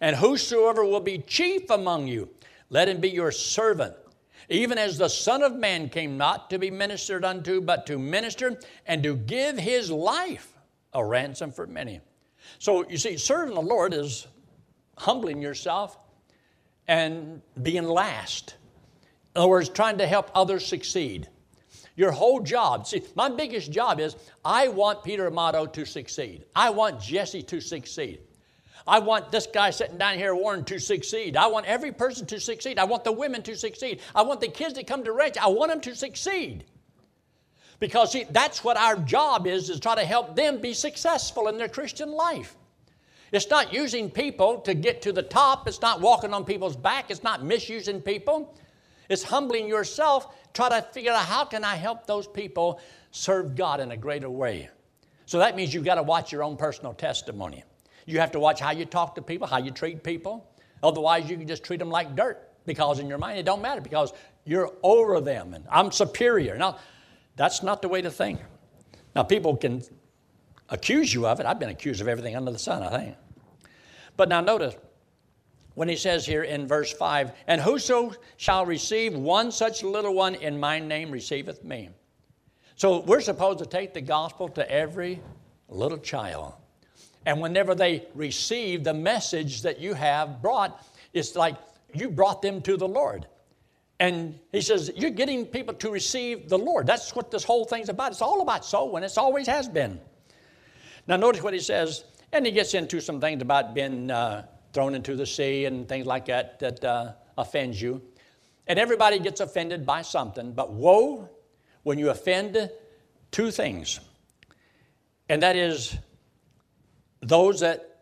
And 0.00 0.16
whosoever 0.16 0.84
will 0.84 1.00
be 1.00 1.18
chief 1.18 1.70
among 1.70 2.08
you, 2.08 2.30
let 2.68 2.88
him 2.88 3.00
be 3.00 3.10
your 3.10 3.30
servant. 3.30 3.94
Even 4.48 4.78
as 4.78 4.98
the 4.98 5.08
Son 5.08 5.42
of 5.42 5.54
Man 5.54 5.88
came 5.88 6.16
not 6.16 6.50
to 6.50 6.58
be 6.58 6.70
ministered 6.70 7.24
unto, 7.24 7.60
but 7.60 7.86
to 7.86 7.98
minister 7.98 8.60
and 8.86 9.02
to 9.02 9.16
give 9.16 9.58
his 9.58 9.90
life 9.90 10.52
a 10.92 11.04
ransom 11.04 11.52
for 11.52 11.66
many. 11.66 12.00
So 12.58 12.88
you 12.88 12.96
see, 12.96 13.16
serving 13.16 13.54
the 13.54 13.60
Lord 13.60 13.92
is 13.92 14.26
humbling 14.96 15.42
yourself 15.42 15.98
and 16.88 17.42
being 17.62 17.84
last. 17.84 18.54
In 19.34 19.40
other 19.40 19.48
words, 19.48 19.68
trying 19.68 19.98
to 19.98 20.06
help 20.06 20.30
others 20.34 20.64
succeed. 20.64 21.28
Your 21.96 22.12
whole 22.12 22.40
job, 22.40 22.86
see, 22.86 23.02
my 23.14 23.28
biggest 23.28 23.72
job 23.72 24.00
is 24.00 24.16
I 24.44 24.68
want 24.68 25.02
Peter 25.02 25.26
Amato 25.26 25.66
to 25.66 25.84
succeed. 25.84 26.44
I 26.54 26.70
want 26.70 27.00
Jesse 27.00 27.42
to 27.42 27.60
succeed. 27.60 28.20
I 28.86 28.98
want 28.98 29.30
this 29.30 29.46
guy 29.46 29.70
sitting 29.70 29.98
down 29.98 30.18
here, 30.18 30.34
Warren, 30.34 30.64
to 30.64 30.78
succeed. 30.78 31.36
I 31.36 31.46
want 31.46 31.66
every 31.66 31.92
person 31.92 32.26
to 32.26 32.40
succeed. 32.40 32.78
I 32.78 32.84
want 32.84 33.04
the 33.04 33.12
women 33.12 33.42
to 33.42 33.56
succeed. 33.56 34.00
I 34.14 34.22
want 34.22 34.40
the 34.40 34.48
kids 34.48 34.74
that 34.74 34.86
come 34.86 35.04
to 35.04 35.12
ranch, 35.12 35.36
I 35.38 35.48
want 35.48 35.70
them 35.70 35.80
to 35.82 35.94
succeed. 35.94 36.64
Because 37.78 38.12
see, 38.12 38.24
that's 38.30 38.64
what 38.64 38.76
our 38.76 38.96
job 38.96 39.46
is, 39.46 39.68
is 39.68 39.80
try 39.80 39.94
to 39.94 40.04
help 40.04 40.34
them 40.34 40.60
be 40.60 40.72
successful 40.72 41.48
in 41.48 41.58
their 41.58 41.68
Christian 41.68 42.10
life. 42.10 42.56
It's 43.32 43.50
not 43.50 43.72
using 43.72 44.10
people 44.10 44.60
to 44.60 44.72
get 44.72 45.02
to 45.02 45.12
the 45.12 45.22
top. 45.22 45.68
It's 45.68 45.82
not 45.82 46.00
walking 46.00 46.32
on 46.32 46.44
people's 46.44 46.76
back. 46.76 47.10
It's 47.10 47.22
not 47.22 47.44
misusing 47.44 48.00
people. 48.00 48.56
It's 49.08 49.22
humbling 49.22 49.68
yourself, 49.68 50.34
try 50.52 50.68
to 50.68 50.82
figure 50.82 51.12
out 51.12 51.24
how 51.24 51.44
can 51.44 51.64
I 51.64 51.76
help 51.76 52.06
those 52.06 52.26
people 52.26 52.80
serve 53.10 53.54
God 53.54 53.80
in 53.80 53.92
a 53.92 53.96
greater 53.96 54.30
way. 54.30 54.68
So 55.26 55.38
that 55.38 55.56
means 55.56 55.72
you've 55.72 55.84
got 55.84 55.96
to 55.96 56.02
watch 56.02 56.32
your 56.32 56.42
own 56.42 56.56
personal 56.56 56.92
testimony. 56.92 57.64
You 58.06 58.20
have 58.20 58.30
to 58.32 58.40
watch 58.40 58.60
how 58.60 58.70
you 58.70 58.84
talk 58.84 59.14
to 59.16 59.22
people, 59.22 59.46
how 59.46 59.58
you 59.58 59.70
treat 59.70 60.02
people. 60.02 60.48
Otherwise, 60.82 61.28
you 61.28 61.36
can 61.36 61.46
just 61.46 61.64
treat 61.64 61.78
them 61.78 61.90
like 61.90 62.16
dirt 62.16 62.48
because 62.64 62.98
in 62.98 63.08
your 63.08 63.18
mind 63.18 63.38
it 63.38 63.44
don't 63.44 63.60
matter 63.60 63.80
because 63.80 64.12
you're 64.44 64.72
over 64.82 65.20
them 65.20 65.54
and 65.54 65.64
I'm 65.70 65.90
superior. 65.90 66.56
Now, 66.56 66.78
that's 67.34 67.62
not 67.62 67.82
the 67.82 67.88
way 67.88 68.00
to 68.00 68.10
think. 68.10 68.40
Now, 69.14 69.22
people 69.22 69.56
can 69.56 69.82
accuse 70.68 71.12
you 71.12 71.26
of 71.26 71.40
it. 71.40 71.46
I've 71.46 71.58
been 71.58 71.70
accused 71.70 72.00
of 72.00 72.08
everything 72.08 72.36
under 72.36 72.50
the 72.50 72.58
sun, 72.58 72.82
I 72.82 72.90
think. 72.90 73.16
But 74.16 74.28
now 74.28 74.40
notice, 74.40 74.76
when 75.74 75.88
he 75.88 75.96
says 75.96 76.24
here 76.24 76.44
in 76.44 76.66
verse 76.66 76.92
5, 76.92 77.32
and 77.48 77.60
whoso 77.60 78.14
shall 78.38 78.64
receive 78.64 79.14
one 79.14 79.52
such 79.52 79.82
little 79.82 80.14
one 80.14 80.34
in 80.36 80.58
my 80.58 80.78
name 80.78 81.10
receiveth 81.10 81.62
me. 81.64 81.90
So 82.76 83.00
we're 83.00 83.20
supposed 83.20 83.58
to 83.58 83.66
take 83.66 83.92
the 83.92 84.00
gospel 84.00 84.48
to 84.50 84.70
every 84.70 85.20
little 85.68 85.98
child. 85.98 86.54
And 87.26 87.40
whenever 87.40 87.74
they 87.74 88.06
receive 88.14 88.84
the 88.84 88.94
message 88.94 89.62
that 89.62 89.80
you 89.80 89.94
have 89.94 90.40
brought, 90.40 90.86
it's 91.12 91.34
like 91.34 91.56
you 91.92 92.08
brought 92.08 92.40
them 92.40 92.62
to 92.62 92.76
the 92.76 92.86
Lord. 92.86 93.26
And 93.98 94.38
he 94.52 94.60
says, 94.60 94.92
You're 94.94 95.10
getting 95.10 95.44
people 95.44 95.74
to 95.74 95.90
receive 95.90 96.48
the 96.48 96.58
Lord. 96.58 96.86
That's 96.86 97.14
what 97.16 97.30
this 97.32 97.42
whole 97.42 97.64
thing's 97.64 97.88
about. 97.88 98.12
It's 98.12 98.22
all 98.22 98.42
about 98.42 98.64
soul, 98.64 98.94
and 98.96 99.04
it's 99.04 99.18
always 99.18 99.48
has 99.48 99.68
been. 99.68 100.00
Now, 101.08 101.16
notice 101.16 101.42
what 101.42 101.52
he 101.52 101.60
says, 101.60 102.04
and 102.32 102.46
he 102.46 102.52
gets 102.52 102.74
into 102.74 103.00
some 103.00 103.20
things 103.20 103.42
about 103.42 103.74
being 103.74 104.10
uh, 104.10 104.46
thrown 104.72 104.94
into 104.94 105.16
the 105.16 105.26
sea 105.26 105.64
and 105.64 105.88
things 105.88 106.06
like 106.06 106.26
that 106.26 106.58
that 106.60 106.84
uh, 106.84 107.12
offends 107.38 107.80
you. 107.80 108.02
And 108.68 108.78
everybody 108.78 109.18
gets 109.18 109.40
offended 109.40 109.84
by 109.84 110.02
something, 110.02 110.52
but 110.52 110.72
woe 110.72 111.28
when 111.82 111.98
you 111.98 112.10
offend 112.10 112.70
two 113.30 113.50
things. 113.50 114.00
And 115.28 115.42
that 115.42 115.56
is 115.56 115.96
those 117.28 117.60
that 117.60 117.98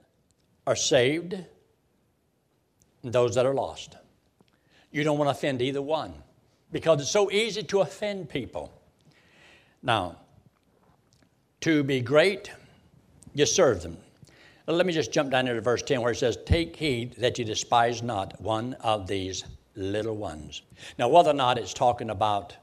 are 0.67 0.77
saved 0.77 1.35
and 3.03 3.13
those 3.13 3.35
that 3.35 3.47
are 3.47 3.55
lost. 3.55 3.97
You 4.91 5.05
don't 5.05 5.19
want 5.19 5.29
to 5.29 5.33
offend 5.33 5.63
either 5.63 5.83
one 5.83 6.15
because 6.73 7.01
it's 7.01 7.11
so 7.11 7.31
easy 7.31 7.63
to 7.63 7.81
offend 7.81 8.29
people. 8.29 8.73
Now, 9.83 10.17
to 11.63 11.83
be 11.83 12.01
great, 12.01 12.51
you 13.35 13.47
serve 13.47 13.83
them. 13.83 13.97
Let 14.67 14.87
me 14.87 14.93
just 14.93 15.13
jump 15.13 15.31
down 15.31 15.47
here 15.47 15.55
to 15.55 15.61
verse 15.61 15.83
10 15.83 16.01
where 16.01 16.13
it 16.13 16.17
says, 16.17 16.39
Take 16.47 16.77
heed 16.77 17.17
that 17.19 17.39
you 17.39 17.45
despise 17.45 18.03
not 18.03 18.41
one 18.41 18.75
of 18.81 19.07
these 19.07 19.45
little 19.77 20.17
ones. 20.17 20.63
Now, 20.99 21.09
whether 21.09 21.31
or 21.31 21.35
not 21.35 21.59
it's 21.59 21.75
talking 21.75 22.11
about 22.11 22.57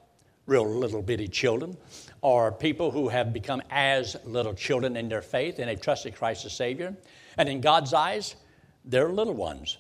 real 0.52 0.68
little 0.68 1.02
bitty 1.02 1.30
children 1.30 1.78
or 2.22 2.52
people 2.52 2.92
who 2.92 3.08
have 3.08 3.32
become 3.32 3.64
as 3.72 4.18
little 4.26 4.54
children 4.54 4.98
in 4.98 5.08
their 5.08 5.22
faith 5.22 5.58
and 5.58 5.70
they've 5.70 5.82
trusted 5.82 6.14
Christ 6.14 6.46
as 6.46 6.54
Savior, 6.54 6.94
and 7.38 7.48
in 7.48 7.62
God's 7.62 7.94
eyes, 7.94 8.36
they're 8.84 9.10
little 9.10 9.34
ones. 9.34 9.78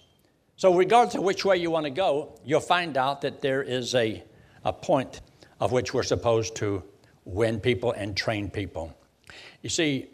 So, 0.56 0.74
regardless 0.74 1.16
of 1.16 1.24
which 1.24 1.44
way 1.44 1.58
you 1.58 1.70
want 1.70 1.86
to 1.86 1.92
go, 1.92 2.40
you'll 2.46 2.62
find 2.62 2.96
out 2.96 3.22
that 3.22 3.42
there 3.42 3.62
is 3.62 3.94
a, 3.96 4.24
a 4.64 4.72
point 4.72 5.22
of 5.60 5.72
which 5.72 5.94
we're 5.94 6.04
supposed 6.04 6.56
to 6.58 6.84
win 7.26 7.60
people 7.60 7.92
and 7.92 8.16
train 8.16 8.50
people. 8.50 8.96
You 9.62 9.70
see, 9.70 10.08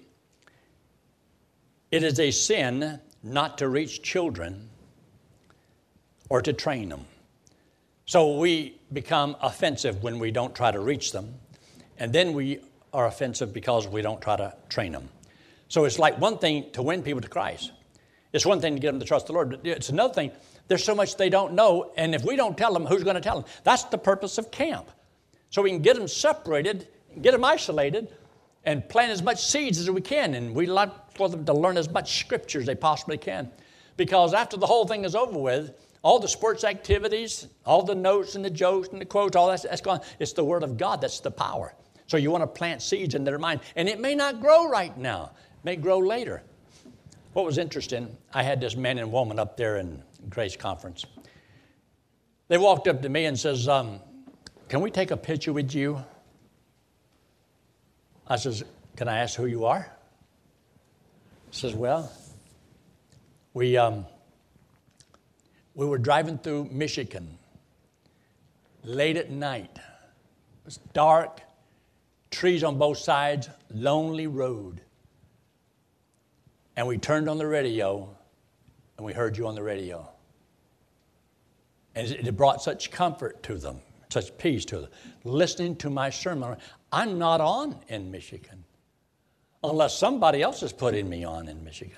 it 1.92 2.04
is 2.04 2.20
a 2.20 2.32
sin 2.32 3.00
not 3.22 3.60
to 3.60 3.70
reach 3.70 4.02
children 4.02 4.70
or 6.30 6.42
to 6.42 6.52
train 6.52 6.90
them. 6.90 7.06
So 8.08 8.38
we 8.38 8.80
become 8.94 9.36
offensive 9.42 10.02
when 10.02 10.18
we 10.18 10.32
don't 10.32 10.56
try 10.56 10.72
to 10.72 10.80
reach 10.80 11.12
them, 11.12 11.36
and 11.98 12.14
then 12.14 12.32
we 12.32 12.60
are 12.94 13.06
offensive 13.06 13.54
because 13.54 13.86
we 13.86 14.02
don't 14.02 14.22
try 14.22 14.38
to 14.38 14.56
train 14.70 14.94
them. 14.94 15.10
So 15.68 15.84
it's 15.84 16.00
like 16.00 16.18
one 16.18 16.38
thing 16.38 16.72
to 16.72 16.82
win 16.82 17.04
people 17.04 17.20
to 17.20 17.28
Christ. 17.28 17.74
It's 18.32 18.46
one 18.46 18.62
thing 18.62 18.76
to 18.76 18.80
get 18.80 18.92
them 18.92 19.02
to 19.02 19.06
trust 19.06 19.28
the 19.28 19.34
Lord, 19.34 19.50
but 19.50 19.68
it's 19.68 19.90
another 19.90 20.14
thing. 20.14 20.32
There's 20.70 20.86
so 20.86 20.96
much 20.96 21.18
they 21.18 21.30
don't 21.30 21.52
know, 21.52 21.92
and 21.98 22.16
if 22.16 22.24
we 22.24 22.38
don't 22.38 22.58
tell 22.58 22.72
them, 22.72 22.86
who's 22.86 23.04
going 23.04 23.16
to 23.16 23.22
tell 23.22 23.42
them? 23.42 23.50
That's 23.66 23.84
the 23.84 23.98
purpose 23.98 24.38
of 24.38 24.52
camp. 24.52 24.90
So 25.50 25.62
we 25.62 25.70
can 25.70 25.82
get 25.82 25.98
them 25.98 26.08
separated, 26.08 26.88
get 27.22 27.32
them 27.32 27.44
isolated, 27.44 28.16
and 28.64 28.88
plant 28.88 29.12
as 29.12 29.22
much 29.22 29.46
seeds 29.46 29.80
as 29.80 29.90
we 29.92 30.00
can. 30.00 30.34
And 30.34 30.56
we 30.56 30.66
like 30.66 30.92
for 31.18 31.28
them 31.28 31.44
to 31.44 31.54
learn 31.54 31.76
as 31.76 31.90
much 31.90 32.20
scripture 32.20 32.62
as 32.62 32.66
they 32.68 32.76
possibly 32.76 33.18
can. 33.18 33.52
Because 33.98 34.34
after 34.34 34.56
the 34.56 34.66
whole 34.66 34.88
thing 34.88 35.04
is 35.04 35.14
over 35.14 35.38
with, 35.38 35.74
all 36.08 36.20
the 36.20 36.28
sports 36.30 36.64
activities, 36.64 37.48
all 37.66 37.84
the 37.84 37.94
notes 37.94 38.36
and 38.36 38.46
the 38.46 38.50
jokes 38.50 38.88
and 38.88 39.02
the 39.02 39.06
quotes, 39.06 39.36
all 39.36 39.50
that's, 39.50 39.64
that's 39.64 39.82
gone. 39.82 40.00
It's 40.20 40.32
the 40.32 40.42
Word 40.42 40.64
of 40.64 40.78
God 40.78 41.02
that's 41.02 41.20
the 41.20 41.30
power. 41.30 41.76
So 42.06 42.16
you 42.16 42.32
want 42.32 42.44
to 42.44 42.48
plant 42.48 42.82
seeds 42.82 43.14
in 43.14 43.26
their 43.26 43.38
mind. 43.38 43.60
And 43.76 43.90
it 43.90 44.00
may 44.00 44.16
not 44.16 44.40
grow 44.40 44.70
right 44.70 44.98
now, 44.98 45.34
it 45.36 45.66
may 45.66 45.76
grow 45.76 45.98
later. 45.98 46.44
What 47.34 47.46
was 47.46 47.58
interesting, 47.58 48.16
I 48.34 48.42
had 48.42 48.62
this 48.62 48.78
man 48.78 49.00
and 49.00 49.12
woman 49.12 49.38
up 49.38 49.58
there 49.58 49.80
in 49.80 50.02
Grace 50.30 50.56
Conference. 50.56 51.06
They 52.48 52.58
walked 52.58 52.88
up 52.88 53.02
to 53.02 53.10
me 53.10 53.26
and 53.26 53.38
says, 53.38 53.68
um, 53.68 54.00
can 54.70 54.80
we 54.80 54.92
take 54.92 55.12
a 55.12 55.18
picture 55.18 55.52
with 55.52 55.76
you? 55.76 56.02
I 58.28 58.38
says, 58.38 58.64
Can 58.96 59.10
I 59.10 59.18
ask 59.18 59.36
who 59.36 59.46
you 59.46 59.66
are? 59.66 59.92
He 61.50 61.58
says, 61.58 61.74
Well, 61.74 62.10
we, 63.54 63.76
um, 63.76 64.06
we 65.78 65.86
were 65.86 65.98
driving 65.98 66.38
through 66.38 66.66
Michigan 66.66 67.38
late 68.84 69.16
at 69.16 69.30
night. 69.30 69.72
It 69.76 70.66
was 70.66 70.78
dark, 70.92 71.40
trees 72.32 72.66
on 72.66 72.78
both 72.78 72.98
sides, 72.98 73.48
lonely 73.70 74.28
road. 74.28 74.82
And 76.76 76.86
we 76.86 76.98
turned 76.98 77.30
on 77.30 77.38
the 77.38 77.48
radio 77.48 78.14
and 78.98 79.06
we 79.06 79.14
heard 79.14 79.38
you 79.38 79.48
on 79.48 79.56
the 79.56 79.64
radio. 79.64 80.10
And 81.96 82.12
it 82.12 82.36
brought 82.36 82.62
such 82.62 82.92
comfort 82.92 83.42
to 83.44 83.56
them 83.56 83.80
such 84.10 84.38
peace 84.38 84.66
to 84.66 84.82
them. 84.82 84.90
Listening 85.24 85.76
to 85.78 85.90
my 85.90 86.10
sermon, 86.10 86.58
I'm 86.92 87.18
not 87.20 87.42
on 87.42 87.78
in 87.88 88.10
Michigan 88.12 88.64
unless 89.64 89.98
somebody 89.98 90.42
else 90.42 90.64
is 90.64 90.72
putting 90.72 91.10
me 91.10 91.24
on 91.24 91.48
in 91.48 91.64
Michigan. 91.64 91.98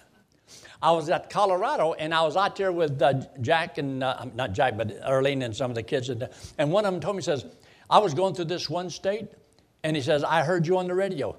I 0.81 0.91
was 0.91 1.09
at 1.09 1.29
Colorado 1.29 1.93
and 1.93 2.13
I 2.13 2.21
was 2.23 2.37
out 2.37 2.55
there 2.55 2.71
with 2.71 3.01
uh, 3.01 3.13
Jack 3.41 3.77
and, 3.77 4.03
uh, 4.03 4.25
not 4.33 4.53
Jack, 4.53 4.77
but 4.77 4.89
Erlene 5.01 5.43
and 5.43 5.55
some 5.55 5.69
of 5.69 5.75
the 5.75 5.83
kids. 5.83 6.09
And, 6.09 6.29
and 6.57 6.71
one 6.71 6.85
of 6.85 6.93
them 6.93 7.01
told 7.01 7.17
me, 7.17 7.21
says, 7.21 7.45
I 7.89 7.99
was 7.99 8.13
going 8.13 8.33
through 8.33 8.45
this 8.45 8.69
one 8.69 8.89
state 8.89 9.27
and 9.83 9.95
he 9.95 10.01
says, 10.01 10.23
I 10.23 10.43
heard 10.43 10.65
you 10.65 10.77
on 10.77 10.87
the 10.87 10.95
radio. 10.95 11.35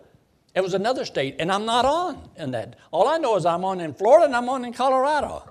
It 0.55 0.61
was 0.61 0.75
another 0.75 1.05
state 1.05 1.37
and 1.39 1.51
I'm 1.51 1.65
not 1.65 1.85
on 1.85 2.29
in 2.37 2.51
that. 2.51 2.79
All 2.91 3.09
I 3.09 3.19
know 3.19 3.37
is 3.37 3.47
I'm 3.47 3.65
on 3.65 3.81
in 3.81 3.95
Florida 3.95 4.27
and 4.27 4.37
I'm 4.37 4.49
on 4.49 4.65
in 4.65 4.73
Colorado. 4.73 5.49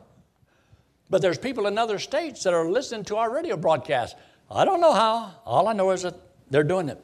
But 1.10 1.24
there's 1.24 1.40
people 1.40 1.66
in 1.66 1.78
other 1.78 1.98
states 1.98 2.44
that 2.44 2.54
are 2.54 2.70
listening 2.70 3.06
to 3.06 3.18
our 3.18 3.34
radio 3.34 3.58
broadcast. 3.58 4.16
I 4.52 4.66
don't 4.66 4.82
know 4.82 4.94
how. 4.94 5.34
All 5.46 5.68
I 5.68 5.74
know 5.74 5.90
is 5.92 6.04
that 6.04 6.16
they're 6.52 6.64
doing 6.64 6.90
it. 6.90 7.04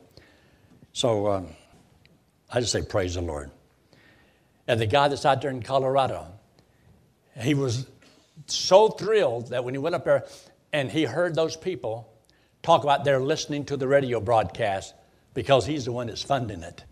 So 0.94 1.28
um, 1.28 1.48
I 2.52 2.60
just 2.60 2.72
say, 2.72 2.84
praise 2.84 3.16
the 3.16 3.22
Lord. 3.22 3.50
And 4.68 4.80
the 4.80 4.86
guy 4.86 5.08
that's 5.08 5.26
out 5.26 5.42
there 5.42 5.52
in 5.52 5.62
Colorado, 5.62 6.28
he 7.42 7.54
was 7.54 7.86
so 8.48 8.90
thrilled 8.90 9.50
that 9.50 9.64
when 9.64 9.74
he 9.74 9.78
went 9.78 9.96
up 9.96 10.06
there 10.06 10.26
and 10.72 10.92
he 10.92 11.04
heard 11.04 11.36
those 11.36 11.56
people 11.56 12.12
talk 12.62 12.84
about 12.84 13.04
they're 13.04 13.20
listening 13.20 13.66
to 13.66 13.78
the 13.78 13.88
radio 13.88 14.20
broadcast 14.20 14.94
because 15.34 15.66
he's 15.66 15.86
the 15.86 15.92
one 15.92 16.08
that's 16.08 16.24
funding 16.24 16.64
it. 16.64 16.84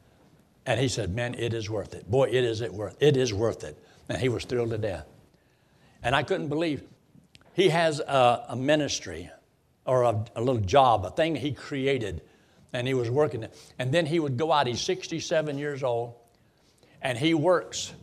And 0.66 0.80
he 0.80 0.88
said, 0.88 1.14
Man, 1.14 1.36
it 1.36 1.54
is 1.54 1.70
worth 1.70 1.94
it. 1.94 2.10
Boy, 2.10 2.30
it 2.30 2.44
is 2.44 2.62
it 2.62 2.74
worth 2.74 2.96
it 3.00 3.18
is 3.18 3.34
worth 3.34 3.64
it. 3.64 3.78
And 4.10 4.18
he 4.18 4.30
was 4.30 4.46
thrilled 4.46 4.72
to 4.72 4.78
death. 4.78 5.06
And 6.02 6.16
I 6.16 6.24
couldn't 6.24 6.50
believe 6.50 6.84
he 7.54 7.70
has 7.70 8.00
a, 8.00 8.46
a 8.50 8.56
ministry 8.56 9.30
or 9.86 10.04
a, 10.04 10.26
a 10.36 10.42
little 10.42 10.62
job, 10.62 11.06
a 11.06 11.12
thing 11.12 11.36
he 11.36 11.52
created, 11.54 12.22
and 12.72 12.88
he 12.88 12.94
was 12.94 13.10
working 13.10 13.44
it. 13.44 13.56
And 13.80 13.92
then 13.92 14.06
he 14.06 14.20
would 14.20 14.38
go 14.38 14.52
out, 14.52 14.68
he's 14.68 14.82
67 14.82 15.58
years 15.58 15.84
old, 15.84 16.16
and 17.02 17.18
he 17.18 17.34
works 17.34 17.94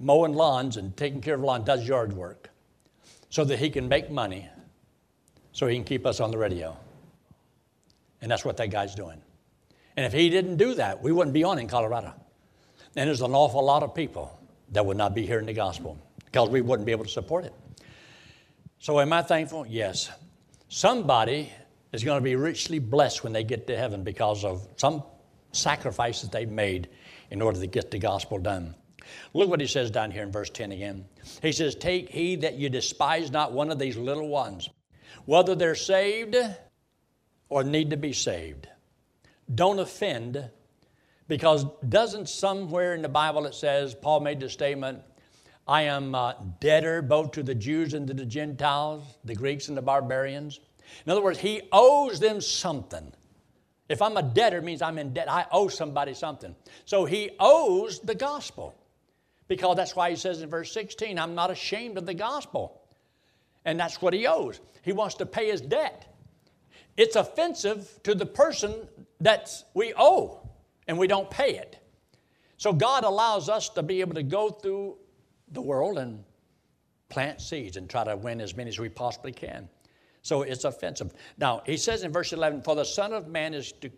mowing 0.00 0.34
lawns 0.34 0.76
and 0.76 0.96
taking 0.96 1.20
care 1.20 1.34
of 1.34 1.42
lawns, 1.42 1.64
does 1.64 1.86
yard 1.86 2.12
work 2.12 2.50
so 3.28 3.44
that 3.44 3.58
he 3.58 3.70
can 3.70 3.88
make 3.88 4.10
money 4.10 4.48
so 5.52 5.66
he 5.66 5.76
can 5.76 5.84
keep 5.84 6.06
us 6.06 6.20
on 6.20 6.30
the 6.30 6.38
radio. 6.38 6.76
And 8.22 8.30
that's 8.30 8.44
what 8.44 8.56
that 8.58 8.70
guy's 8.70 8.94
doing. 8.94 9.20
And 9.96 10.06
if 10.06 10.12
he 10.12 10.30
didn't 10.30 10.56
do 10.56 10.74
that, 10.74 11.02
we 11.02 11.12
wouldn't 11.12 11.34
be 11.34 11.44
on 11.44 11.58
in 11.58 11.68
Colorado. 11.68 12.14
And 12.96 13.08
there's 13.08 13.20
an 13.20 13.32
awful 13.32 13.64
lot 13.64 13.82
of 13.82 13.94
people 13.94 14.38
that 14.72 14.84
would 14.84 14.96
not 14.96 15.14
be 15.14 15.26
hearing 15.26 15.46
the 15.46 15.52
gospel 15.52 15.98
because 16.24 16.48
we 16.48 16.60
wouldn't 16.60 16.86
be 16.86 16.92
able 16.92 17.04
to 17.04 17.10
support 17.10 17.44
it. 17.44 17.52
So, 18.78 19.00
am 19.00 19.12
I 19.12 19.22
thankful? 19.22 19.66
Yes. 19.66 20.10
Somebody 20.68 21.52
is 21.92 22.04
going 22.04 22.18
to 22.18 22.24
be 22.24 22.36
richly 22.36 22.78
blessed 22.78 23.24
when 23.24 23.32
they 23.32 23.44
get 23.44 23.66
to 23.66 23.76
heaven 23.76 24.04
because 24.04 24.44
of 24.44 24.66
some 24.76 25.02
sacrifices 25.52 26.30
they've 26.30 26.48
made 26.48 26.88
in 27.30 27.42
order 27.42 27.60
to 27.60 27.66
get 27.66 27.90
the 27.90 27.98
gospel 27.98 28.38
done. 28.38 28.74
Look 29.34 29.48
what 29.48 29.60
he 29.60 29.66
says 29.66 29.90
down 29.90 30.10
here 30.10 30.22
in 30.22 30.32
verse 30.32 30.50
10 30.50 30.72
again. 30.72 31.04
He 31.42 31.52
says, 31.52 31.74
Take 31.74 32.10
heed 32.10 32.42
that 32.42 32.54
you 32.54 32.68
despise 32.68 33.30
not 33.30 33.52
one 33.52 33.70
of 33.70 33.78
these 33.78 33.96
little 33.96 34.28
ones, 34.28 34.68
whether 35.24 35.54
they're 35.54 35.74
saved 35.74 36.36
or 37.48 37.64
need 37.64 37.90
to 37.90 37.96
be 37.96 38.12
saved. 38.12 38.68
Don't 39.52 39.78
offend, 39.78 40.50
because 41.28 41.66
doesn't 41.88 42.28
somewhere 42.28 42.94
in 42.94 43.02
the 43.02 43.08
Bible 43.08 43.46
it 43.46 43.54
says, 43.54 43.94
Paul 43.94 44.20
made 44.20 44.40
the 44.40 44.48
statement, 44.48 45.02
I 45.66 45.82
am 45.82 46.14
uh, 46.14 46.34
debtor 46.60 47.02
both 47.02 47.32
to 47.32 47.42
the 47.42 47.54
Jews 47.54 47.94
and 47.94 48.06
to 48.08 48.14
the 48.14 48.26
Gentiles, 48.26 49.04
the 49.24 49.34
Greeks 49.34 49.68
and 49.68 49.76
the 49.76 49.82
barbarians. 49.82 50.58
In 51.06 51.12
other 51.12 51.22
words, 51.22 51.38
he 51.38 51.62
owes 51.70 52.18
them 52.18 52.40
something. 52.40 53.12
If 53.88 54.02
I'm 54.02 54.16
a 54.16 54.22
debtor, 54.22 54.62
means 54.62 54.82
I'm 54.82 54.98
in 54.98 55.12
debt. 55.12 55.30
I 55.30 55.46
owe 55.50 55.68
somebody 55.68 56.14
something. 56.14 56.54
So 56.84 57.04
he 57.04 57.30
owes 57.38 57.98
the 58.00 58.14
gospel. 58.14 58.79
Because 59.50 59.76
that's 59.76 59.96
why 59.96 60.10
he 60.10 60.14
says 60.14 60.42
in 60.42 60.48
verse 60.48 60.72
16, 60.72 61.18
I'm 61.18 61.34
not 61.34 61.50
ashamed 61.50 61.98
of 61.98 62.06
the 62.06 62.14
gospel. 62.14 62.82
And 63.64 63.80
that's 63.80 64.00
what 64.00 64.14
he 64.14 64.28
owes. 64.28 64.60
He 64.82 64.92
wants 64.92 65.16
to 65.16 65.26
pay 65.26 65.50
his 65.50 65.60
debt. 65.60 66.06
It's 66.96 67.16
offensive 67.16 67.98
to 68.04 68.14
the 68.14 68.26
person 68.26 68.86
that 69.20 69.52
we 69.74 69.92
owe, 69.98 70.48
and 70.86 70.96
we 70.96 71.08
don't 71.08 71.28
pay 71.28 71.56
it. 71.56 71.80
So 72.58 72.72
God 72.72 73.02
allows 73.02 73.48
us 73.48 73.68
to 73.70 73.82
be 73.82 74.00
able 74.02 74.14
to 74.14 74.22
go 74.22 74.50
through 74.50 74.98
the 75.50 75.60
world 75.60 75.98
and 75.98 76.22
plant 77.08 77.40
seeds 77.40 77.76
and 77.76 77.90
try 77.90 78.04
to 78.04 78.16
win 78.16 78.40
as 78.40 78.56
many 78.56 78.68
as 78.68 78.78
we 78.78 78.88
possibly 78.88 79.32
can. 79.32 79.68
So 80.22 80.42
it's 80.42 80.62
offensive. 80.62 81.12
Now, 81.38 81.62
he 81.66 81.76
says 81.76 82.04
in 82.04 82.12
verse 82.12 82.32
11, 82.32 82.62
For 82.62 82.76
the 82.76 82.84
Son 82.84 83.12
of 83.12 83.26
Man 83.26 83.54
is 83.54 83.72
to 83.80 83.90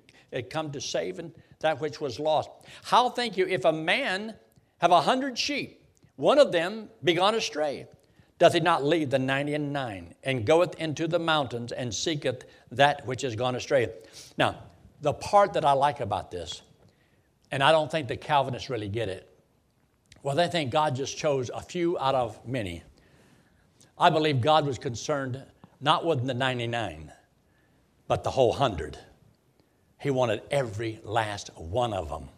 come 0.44 0.72
to 0.72 0.80
save 0.80 1.20
that 1.60 1.78
which 1.78 2.00
was 2.00 2.18
lost. 2.18 2.48
How 2.84 3.10
think 3.10 3.36
you 3.36 3.46
if 3.46 3.66
a 3.66 3.72
man 3.72 4.34
have 4.82 4.90
a 4.90 5.00
hundred 5.00 5.38
sheep, 5.38 5.80
one 6.16 6.40
of 6.40 6.50
them 6.50 6.88
be 7.04 7.14
gone 7.14 7.36
astray? 7.36 7.86
Doth 8.40 8.54
he 8.54 8.60
not 8.60 8.84
leave 8.84 9.10
the 9.10 9.18
ninety 9.18 9.54
and 9.54 9.72
nine 9.72 10.12
and 10.24 10.44
goeth 10.44 10.74
into 10.74 11.06
the 11.06 11.20
mountains 11.20 11.70
and 11.70 11.94
seeketh 11.94 12.44
that 12.72 13.06
which 13.06 13.22
is 13.22 13.36
gone 13.36 13.54
astray? 13.54 13.90
Now, 14.36 14.58
the 15.00 15.12
part 15.12 15.52
that 15.52 15.64
I 15.64 15.72
like 15.72 16.00
about 16.00 16.32
this, 16.32 16.62
and 17.52 17.62
I 17.62 17.70
don't 17.70 17.90
think 17.92 18.08
the 18.08 18.16
Calvinists 18.16 18.70
really 18.70 18.88
get 18.88 19.08
it, 19.08 19.28
well, 20.24 20.34
they 20.34 20.48
think 20.48 20.72
God 20.72 20.96
just 20.96 21.16
chose 21.16 21.48
a 21.54 21.60
few 21.60 21.96
out 22.00 22.16
of 22.16 22.44
many. 22.44 22.82
I 23.96 24.10
believe 24.10 24.40
God 24.40 24.66
was 24.66 24.78
concerned 24.78 25.40
not 25.80 26.04
with 26.04 26.26
the 26.26 26.34
99, 26.34 27.12
but 28.08 28.24
the 28.24 28.30
whole 28.30 28.52
hundred. 28.52 28.98
He 30.00 30.10
wanted 30.10 30.42
every 30.50 30.98
last 31.04 31.50
one 31.56 31.92
of 31.92 32.08
them 32.08 32.28